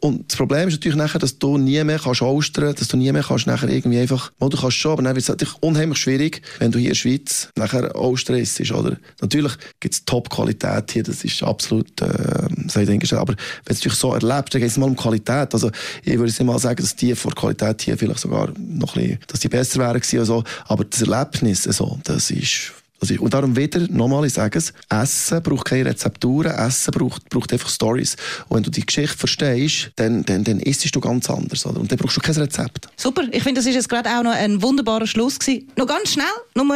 Und 0.00 0.30
das 0.30 0.38
Problem 0.38 0.68
ist 0.68 0.76
natürlich 0.76 0.96
nachher, 0.96 1.18
dass 1.18 1.38
du 1.38 1.58
nie 1.58 1.84
mehr 1.84 1.98
kannst 1.98 2.22
austern, 2.22 2.74
dass 2.74 2.88
du 2.88 2.96
nie 2.96 3.12
mehr 3.12 3.22
kannst 3.22 3.46
nachher 3.46 3.68
irgendwie 3.68 3.98
einfach, 3.98 4.32
du 4.40 4.48
kannst 4.48 4.78
schon, 4.78 4.92
aber 4.92 5.02
dann 5.02 5.14
wird 5.14 5.24
es 5.24 5.28
natürlich 5.28 5.54
unheimlich 5.60 5.98
schwierig, 5.98 6.40
wenn 6.60 6.72
du 6.72 6.78
hier 6.78 6.88
in 6.88 6.92
der 6.92 6.96
Schweiz 6.96 7.50
nachher 7.56 7.94
austern 7.94 8.42
oder? 8.72 8.96
Natürlich 9.20 9.52
gibt 9.80 9.94
es 9.94 10.02
Top-Qualität 10.06 10.92
hier, 10.92 11.02
das 11.02 11.24
ist 11.24 11.42
absolut, 11.42 12.00
äh, 12.00 12.48
sei 12.68 12.84
ich 12.84 13.14
aber 13.14 13.34
wenn 13.34 13.74
es 13.74 13.80
natürlich 13.80 13.98
so 13.98 14.14
erlebst, 14.14 14.54
dann 14.54 14.62
geht 14.62 14.70
es 14.70 14.78
mal 14.78 14.86
um 14.86 14.96
Qualität. 14.96 15.52
Also 15.52 15.70
ich 16.04 16.18
würde 16.18 16.44
mal 16.44 16.58
sagen, 16.58 16.80
dass 16.80 16.96
die 16.96 17.14
vor 17.14 17.34
Qualität 17.34 17.82
hier 17.82 17.98
vielleicht 17.98 18.20
sogar 18.20 18.48
noch 18.56 18.96
ein 18.96 19.02
bisschen, 19.02 19.18
dass 19.26 19.40
die 19.40 19.48
besser 19.48 19.80
wären 19.80 20.00
gewesen, 20.00 20.24
so. 20.24 20.42
aber 20.68 20.84
das 20.84 21.02
Erlebnis, 21.02 21.66
also, 21.66 21.98
das 22.04 22.30
ist 22.30 22.72
also, 23.00 23.14
und 23.20 23.32
darum 23.32 23.56
wieder, 23.56 23.80
nochmal, 23.90 24.26
ich 24.26 24.34
sage 24.34 24.58
es, 24.58 24.72
Essen 24.88 25.42
braucht 25.42 25.66
keine 25.66 25.86
Rezepturen, 25.86 26.52
Essen 26.52 26.92
braucht, 26.92 27.28
braucht 27.28 27.52
einfach 27.52 27.68
Stories. 27.68 28.16
Und 28.48 28.56
wenn 28.56 28.62
du 28.64 28.70
die 28.70 28.84
Geschichte 28.84 29.16
verstehst, 29.16 29.90
dann, 29.96 30.24
dann, 30.24 30.44
dann 30.44 30.60
isst 30.60 30.94
du 30.94 31.00
ganz 31.00 31.30
anders. 31.30 31.64
Oder? 31.66 31.80
Und 31.80 31.90
dann 31.90 31.98
brauchst 31.98 32.16
du 32.16 32.20
kein 32.20 32.36
Rezept. 32.36 32.88
Super, 32.96 33.22
ich 33.30 33.42
finde, 33.42 33.60
das 33.60 33.66
ist 33.66 33.74
jetzt 33.74 33.88
gerade 33.88 34.08
auch 34.10 34.22
noch 34.22 34.32
ein 34.32 34.60
wunderbarer 34.62 35.06
Schluss 35.06 35.38
gewesen. 35.38 35.68
Noch 35.76 35.86
ganz 35.86 36.12
schnell, 36.12 36.26
nur 36.54 36.66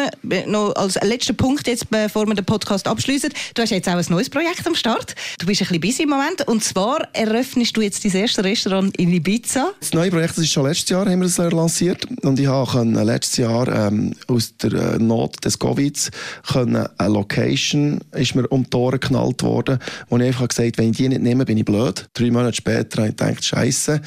noch 0.46 0.74
als 0.76 0.94
letzter 1.02 1.34
Punkt 1.34 1.66
jetzt, 1.66 1.90
bevor 1.90 2.26
wir 2.26 2.34
den 2.34 2.44
Podcast 2.44 2.88
abschließen. 2.88 3.30
Du 3.54 3.62
hast 3.62 3.70
jetzt 3.70 3.88
auch 3.88 3.94
ein 3.94 4.06
neues 4.08 4.30
Projekt 4.30 4.66
am 4.66 4.74
Start. 4.74 5.14
Du 5.38 5.46
bist 5.46 5.60
ein 5.62 5.66
bisschen 5.66 5.80
busy 5.80 6.02
im 6.04 6.10
Moment. 6.10 6.46
Und 6.48 6.64
zwar 6.64 7.08
eröffnest 7.12 7.76
du 7.76 7.82
jetzt 7.82 8.04
dein 8.04 8.12
erste 8.12 8.42
Restaurant 8.44 8.96
in 8.96 9.12
Ibiza. 9.12 9.72
Das 9.80 9.92
neue 9.92 10.10
Projekt 10.10 10.36
das 10.36 10.44
ist 10.44 10.52
schon 10.52 10.66
letztes 10.66 10.88
Jahr 10.88 11.06
haben 11.06 11.20
wir 11.20 11.26
es 11.26 11.38
lanciert. 11.38 12.06
Und 12.22 12.40
ich 12.40 12.46
habe 12.46 12.84
letztes 13.04 13.36
Jahr 13.36 13.68
ähm, 13.68 14.14
aus 14.26 14.56
der 14.56 14.72
äh, 14.72 14.98
Not 14.98 15.44
des 15.44 15.58
Covids 15.58 16.10
können, 16.52 16.86
eine 16.98 17.12
Location 17.12 18.00
ist 18.12 18.34
mir 18.34 18.46
um 18.48 18.64
die 18.64 18.70
Tore 18.70 18.98
geknallt 18.98 19.42
worden, 19.42 19.78
wo 20.08 20.16
ich 20.18 20.24
einfach 20.24 20.48
gesagt 20.48 20.76
habe, 20.76 20.78
wenn 20.78 20.90
ich 20.90 20.96
die 20.96 21.08
nicht 21.08 21.22
nehme, 21.22 21.44
bin 21.44 21.58
ich 21.58 21.64
blöd. 21.64 22.08
Drei 22.14 22.30
Monate 22.30 22.56
später 22.56 23.02
habe 23.02 23.10
ich 23.10 23.16
gedacht, 23.16 23.44
Scheiße. 23.44 24.00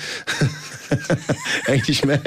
Eigentlich 1.68 2.06
mehr. 2.06 2.22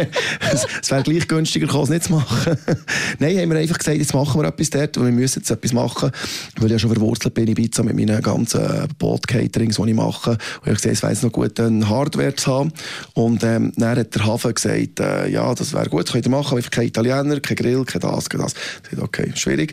Es 0.53 0.91
wäre 0.91 1.03
gleich 1.03 1.27
günstiger, 1.29 1.83
es 1.83 1.89
nicht 1.89 2.05
zu 2.05 2.13
machen. 2.13 2.57
Nein, 3.19 3.39
haben 3.39 3.51
wir 3.51 3.59
einfach 3.59 3.79
gesagt, 3.79 3.97
jetzt 3.97 4.15
machen 4.15 4.41
wir 4.41 4.49
etwas 4.49 4.71
dort 4.71 4.97
und 4.99 5.07
wir 5.07 5.13
müssen 5.13 5.41
jetzt 5.41 5.51
etwas 5.51 5.73
machen, 5.73 6.11
weil 6.57 6.67
ich 6.67 6.73
ja 6.73 6.79
schon 6.79 6.91
verwurzelt 6.91 7.35
bin 7.35 7.45
in 7.45 7.53
Ibiza 7.53 7.83
mit 7.83 7.97
meinen 7.97 8.21
ganzen 8.23 8.89
Boot-Caterings, 8.99 9.77
die 9.77 9.91
ich 9.91 9.95
mache. 9.95 10.31
Und 10.31 10.39
ich 10.39 10.67
habe 10.67 10.75
gesagt, 10.75 10.95
es 10.95 11.03
wäre 11.03 11.17
noch 11.23 11.33
gut, 11.33 11.59
eine 11.61 11.89
Hardware 11.89 12.35
zu 12.35 12.53
haben. 12.53 12.73
Und 13.15 13.43
ähm, 13.45 13.73
dann 13.77 13.99
hat 13.99 14.15
der 14.15 14.27
Hafen 14.27 14.55
gesagt, 14.55 15.01
äh, 15.01 15.29
ja, 15.29 15.55
das 15.55 15.73
wäre 15.73 15.89
gut, 15.89 16.05
das 16.05 16.13
könnt 16.13 16.27
ihr 16.27 16.31
machen, 16.31 16.59
aber 16.59 16.69
kein 16.69 16.87
Italiener, 16.87 17.41
kein 17.41 17.57
Grill, 17.57 17.85
kein 17.85 18.01
das, 18.01 18.29
kein 18.29 18.41
das. 18.41 18.55
Ich 18.85 18.91
gesagt, 18.91 19.03
okay, 19.03 19.33
schwierig. 19.35 19.70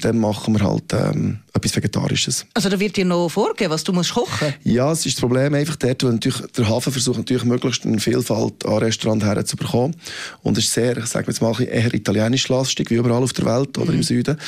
Dann 0.00 0.18
machen 0.18 0.58
wir 0.58 0.66
halt 0.66 0.92
ähm, 0.92 1.40
etwas 1.52 1.76
Vegetarisches. 1.76 2.46
Also 2.54 2.68
da 2.68 2.78
wird 2.78 2.96
dir 2.96 3.04
noch 3.04 3.28
vorgegeben, 3.28 3.70
was 3.70 3.84
du 3.84 3.92
musst 3.92 4.14
kochen 4.14 4.54
Ja, 4.64 4.92
es 4.92 5.04
ist 5.06 5.16
das 5.16 5.20
Problem 5.20 5.54
einfach 5.54 5.76
dort, 5.76 6.02
weil 6.02 6.12
natürlich 6.12 6.40
der 6.56 6.68
Hafen 6.68 6.92
versucht 6.92 7.18
natürlich 7.18 7.44
möglichst 7.44 7.84
eine 7.84 7.98
Vielfalt 7.98 8.64
an 8.64 8.78
Restaurants 8.78 9.24
herzubekommen. 9.24 9.96
Und 10.42 10.58
es 10.58 10.64
ist 10.64 10.74
sehr, 10.74 10.94
sagen 11.06 11.26
wir 11.26 11.32
jetzt 11.32 11.42
mal, 11.42 11.60
eher 11.60 11.92
italienisch-lastig, 11.92 12.90
wie 12.90 12.94
überall 12.94 13.22
auf 13.22 13.32
der 13.32 13.46
Welt 13.46 13.76
oder 13.78 13.92
mhm. 13.92 13.98
im 13.98 14.02
Süden. 14.02 14.38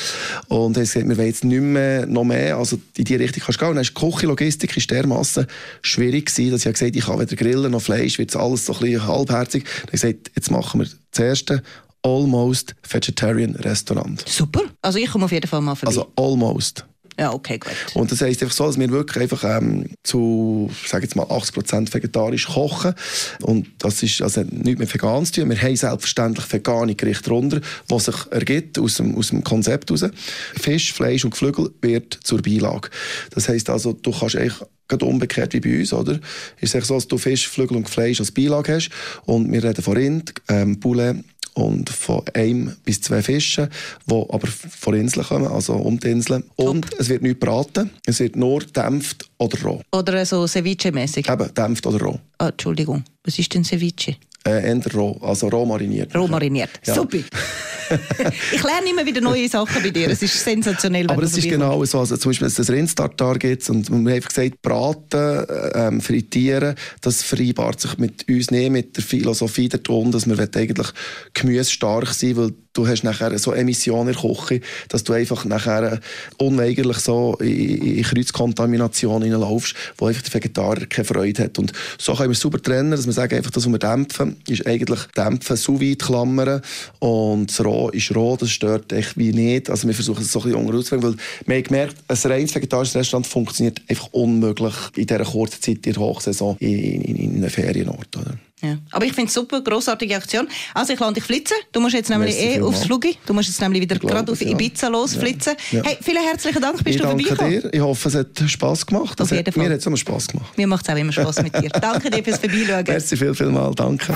Und 0.47 0.77
er 0.77 0.85
sagt, 0.85 1.07
wir 1.07 1.17
wollen 1.17 1.27
jetzt 1.27 1.43
nicht 1.43 1.61
mehr, 1.61 2.05
noch 2.05 2.23
mehr, 2.23 2.57
also 2.57 2.79
in 2.95 3.05
die 3.05 3.15
Richtung 3.15 3.43
kannst 3.45 3.59
du 3.59 3.65
gehen. 3.65 3.69
Und 3.69 3.75
dann 3.75 3.83
ist 3.83 3.93
die 3.97 4.11
Küche-Logistik 4.11 4.75
ist 4.77 4.89
dermassen 4.91 5.47
schwierig 5.81 6.27
gewesen, 6.27 6.51
dass 6.51 6.65
ich 6.65 6.73
gesagt 6.73 6.95
ich 6.95 7.07
habe 7.07 7.21
weder 7.21 7.35
Grillen 7.35 7.71
noch 7.71 7.81
Fleisch, 7.81 8.17
wird 8.17 8.35
alles 8.35 8.65
so 8.65 8.73
ein 8.73 8.79
bisschen 8.79 9.07
halbherzig. 9.07 9.63
Dann 9.63 9.73
habe 9.73 9.95
ich 9.95 10.01
gesagt, 10.01 10.31
jetzt 10.35 10.51
machen 10.51 10.81
wir 10.81 10.87
das 11.11 11.19
Erste 11.19 11.63
Almost 12.03 12.75
Vegetarian 12.87 13.55
Restaurant. 13.55 14.23
Super. 14.27 14.61
Also 14.81 14.99
ich 14.99 15.09
komme 15.09 15.25
auf 15.25 15.31
jeden 15.31 15.47
Fall 15.47 15.61
mal 15.61 15.75
vorbei. 15.75 15.89
Also 15.89 16.11
Almost. 16.15 16.85
Ja, 17.19 17.31
okay, 17.31 17.59
gut. 17.59 17.73
Und 17.93 18.11
das 18.11 18.21
heisst 18.21 18.41
einfach 18.41 18.55
so, 18.55 18.65
dass 18.65 18.79
wir 18.79 18.89
wirklich 18.89 19.21
einfach 19.21 19.43
ähm, 19.43 19.85
zu, 20.03 20.71
sage 20.85 21.03
jetzt 21.03 21.15
mal, 21.15 21.25
80% 21.25 21.93
vegetarisch 21.93 22.47
kochen. 22.47 22.95
Und 23.41 23.67
das 23.77 24.01
ist 24.01 24.21
also 24.21 24.41
nichts 24.49 24.79
mit 24.79 24.93
vegan 24.93 25.25
zu 25.25 25.33
tun. 25.33 25.49
Wir 25.49 25.61
haben 25.61 25.75
selbstverständlich 25.75 26.51
vegane 26.51 26.95
Gerichte 26.95 27.29
runter, 27.29 27.61
was 27.87 28.05
sich 28.05 28.15
ergibt 28.31 28.79
aus 28.79 28.95
dem, 28.95 29.15
aus 29.15 29.29
dem 29.29 29.43
Konzept 29.43 29.91
heraus. 29.91 30.09
Fisch, 30.55 30.91
Fleisch 30.91 31.23
und 31.23 31.31
Geflügel 31.31 31.69
wird 31.81 32.17
zur 32.23 32.41
Beilage. 32.41 32.89
Das 33.31 33.47
heisst 33.47 33.69
also, 33.69 33.93
du 33.93 34.11
kannst 34.11 34.35
eigentlich 34.35 34.59
gerade 34.87 35.05
umgekehrt 35.05 35.53
wie 35.53 35.59
bei 35.59 35.79
uns, 35.79 35.93
oder? 35.93 36.19
Ist 36.59 36.75
es 36.75 36.87
so, 36.87 36.95
dass 36.95 37.07
du 37.07 37.17
Fisch, 37.17 37.47
Flügel 37.47 37.77
und 37.77 37.89
Fleisch 37.89 38.19
als 38.19 38.31
Beilage 38.31 38.73
hast. 38.73 38.89
Und 39.25 39.51
wir 39.51 39.63
reden 39.63 39.83
von 39.83 39.97
Rind, 39.97 40.33
ähm, 40.49 40.79
Poulet, 40.79 41.23
und 41.55 41.89
von 41.89 42.23
einem 42.33 42.75
bis 42.83 43.01
zwei 43.01 43.21
Fischen, 43.21 43.69
die 44.05 44.13
aber 44.13 44.47
von 44.47 44.93
Inseln 44.93 45.25
kommen, 45.25 45.47
also 45.47 45.73
um 45.73 45.99
die 45.99 46.09
Inseln. 46.09 46.43
Und 46.55 46.87
es 46.99 47.09
wird 47.09 47.21
nicht 47.21 47.39
braten, 47.39 47.89
es 48.05 48.19
wird 48.19 48.35
nur 48.35 48.61
dämpft 48.61 49.29
oder 49.37 49.61
roh. 49.61 49.81
Oder 49.91 50.25
so 50.25 50.45
Ceviche-mäßig? 50.45 51.31
Eben, 51.31 51.53
dämpft 51.53 51.85
oder 51.85 52.03
roh. 52.05 52.19
Ah, 52.37 52.49
Entschuldigung, 52.49 53.03
was 53.23 53.39
ist 53.39 53.53
denn 53.53 53.63
Ceviche? 53.63 54.15
Äh, 54.45 54.73
roh, 54.93 55.17
also 55.21 55.47
roh 55.47 55.65
mariniert. 55.65 56.13
Roh 56.15 56.27
mariniert, 56.27 56.69
ja. 56.85 56.93
super. 56.93 57.17
ich 58.51 58.63
lerne 58.63 58.89
immer 58.89 59.05
wieder 59.05 59.21
neue 59.21 59.47
Sachen 59.47 59.81
bei 59.81 59.89
dir. 59.89 60.09
Es 60.09 60.21
ist 60.21 60.43
sensationell. 60.43 61.09
Aber 61.09 61.23
es 61.23 61.37
ist 61.37 61.47
genau 61.47 61.83
so. 61.85 61.99
Also 61.99 62.17
zum 62.17 62.29
Beispiel, 62.29 62.45
wenn 62.45 62.51
es 62.51 62.55
das 62.55 62.69
Rindstartar 62.69 63.37
gibt 63.37 63.69
und 63.69 63.89
wir 63.89 63.95
haben 63.95 64.07
einfach 64.07 64.29
gesagt, 64.29 64.61
braten, 64.61 65.45
ähm, 65.75 66.01
frittieren, 66.01 66.75
das 67.01 67.23
vereinbart 67.23 67.79
sich 67.79 67.97
mit 67.97 68.27
uns 68.27 68.51
nicht, 68.51 68.71
mit 68.71 68.97
der 68.97 69.03
Philosophie 69.03 69.69
der 69.69 69.83
Ton, 69.83 70.11
dass 70.11 70.27
wir 70.27 70.39
eigentlich 70.39 70.87
gemüsestark 71.33 72.07
sein 72.07 72.37
weil 72.37 72.51
du 72.73 72.87
hast 72.87 73.03
nachher 73.03 73.37
so 73.37 73.53
Emissionen 73.53 74.13
in 74.13 74.19
der 74.21 74.35
Küche, 74.35 74.61
dass 74.89 75.03
du 75.03 75.13
einfach 75.13 75.45
nachher 75.45 75.99
unweigerlich 76.37 76.97
so 76.97 77.35
in, 77.39 77.97
in 77.97 78.03
Kreuzkontamination 78.03 79.23
hineinlaufst, 79.23 79.75
wo 79.97 80.07
einfach 80.07 80.23
der 80.23 80.33
Vegetarier 80.33 80.87
keine 80.87 81.05
Freude 81.05 81.43
hat. 81.43 81.59
Und 81.59 81.71
so 81.97 82.13
können 82.13 82.29
wir 82.29 82.33
es 82.33 82.39
super 82.39 82.61
trennen, 82.61 82.91
dass 82.91 83.05
wir 83.05 83.13
sagen, 83.13 83.35
einfach 83.35 83.51
das, 83.51 83.65
was 83.65 83.71
wir 83.71 83.79
dämpfen, 83.79 84.37
ist 84.47 84.65
eigentlich 84.65 84.99
dämpfen, 85.15 85.55
sous 85.55 85.79
vide 85.79 86.03
klammern 86.03 86.61
und 86.99 87.49
das 87.49 87.63
Roh 87.63 87.89
ist 87.89 88.15
roh, 88.15 88.35
das 88.37 88.49
stört 88.49 88.91
echt 88.91 89.17
wie 89.17 89.31
nicht. 89.31 89.69
Also 89.69 89.87
wir 89.87 89.93
versuchen 89.93 90.23
es 90.23 90.31
so 90.31 90.39
ein 90.39 90.51
bisschen 90.51 90.65
unterzubringen, 90.65 91.03
weil 91.03 91.17
wir 91.45 91.55
haben 91.55 91.63
gemerkt, 91.63 91.95
ein 92.07 92.31
reines 92.31 92.55
vegetarisches 92.55 92.95
Restaurant 92.95 93.27
funktioniert 93.27 93.81
einfach 93.87 94.09
unmöglich 94.11 94.73
in 94.95 95.07
dieser 95.07 95.25
kurzen 95.25 95.61
Zeit 95.61 95.85
in 95.85 95.93
der 95.93 95.97
Hochsaison 95.97 96.57
in, 96.59 97.01
in, 97.01 97.15
in 97.15 97.35
einem 97.37 97.49
Ferienort. 97.49 98.17
Oder? 98.17 98.37
Ja. 98.63 98.77
Aber 98.91 99.05
ich 99.05 99.13
finde 99.13 99.27
es 99.27 99.33
super, 99.33 99.61
grossartige 99.61 100.15
Aktion. 100.15 100.47
Also 100.73 100.93
ich 100.93 100.99
lade 100.99 101.13
dich 101.13 101.23
flitzen. 101.23 101.57
Du 101.73 101.81
musst 101.81 101.93
jetzt 101.93 102.09
nämlich 102.09 102.35
Merci 102.35 102.59
eh 102.59 102.61
aufs 102.61 102.85
Flugi. 102.85 103.17
Du 103.25 103.33
musst 103.33 103.49
jetzt 103.49 103.59
nämlich 103.59 103.81
wieder 103.81 103.97
gerade 103.97 104.31
auf 104.31 104.41
Ibiza 104.41 104.87
losflitzen. 104.87 105.53
Ja. 105.71 105.79
Ja. 105.79 105.85
Hey, 105.85 105.97
vielen 106.01 106.23
herzlichen 106.23 106.61
Dank, 106.61 106.77
bist 106.83 106.87
ich 106.87 106.97
du 106.97 107.03
vorbeigekommen. 107.07 107.61
dir. 107.61 107.73
Ich 107.73 107.81
hoffe, 107.81 108.07
es 108.07 108.15
hat 108.15 108.43
Spass 108.47 108.85
gemacht. 108.85 109.19
Auf 109.19 109.31
jeden 109.31 109.51
Fall. 109.51 109.63
Mir 109.63 109.73
hat 109.73 109.79
es 109.79 109.85
immer 109.85 109.97
Spass 109.97 110.27
gemacht. 110.27 110.57
Mir 110.57 110.67
macht 110.67 110.87
es 110.87 110.93
auch 110.93 110.97
immer 110.97 111.11
Spass 111.11 111.41
mit 111.43 111.53
dir. 111.55 111.69
danke 111.81 112.09
dir 112.09 112.23
fürs 112.23 112.39
Vorbeischauen. 112.39 112.83
Merci 112.87 113.17
viel, 113.17 113.35
viel 113.35 113.47
mal. 113.47 113.73
Danke. 113.75 114.15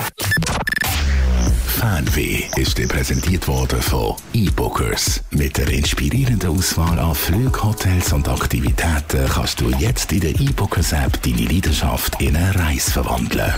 Fernweh 1.77 2.41
ist 2.55 2.79
dir 2.79 2.87
präsentiert 2.87 3.47
worden 3.47 3.79
von 3.83 4.15
eBookers. 4.33 5.21
Mit 5.29 5.59
der 5.59 5.69
inspirierenden 5.69 6.49
Auswahl 6.49 6.97
an 6.97 7.13
Flügen, 7.13 7.63
Hotels 7.63 8.13
und 8.13 8.27
Aktivitäten 8.27 9.29
kannst 9.29 9.61
du 9.61 9.69
jetzt 9.77 10.11
in 10.11 10.21
der 10.21 10.31
eBookers 10.31 10.93
App 10.93 11.21
deine 11.21 11.43
Leidenschaft 11.43 12.19
in 12.19 12.35
eine 12.35 12.55
Reise 12.55 12.89
verwandeln. 12.89 13.53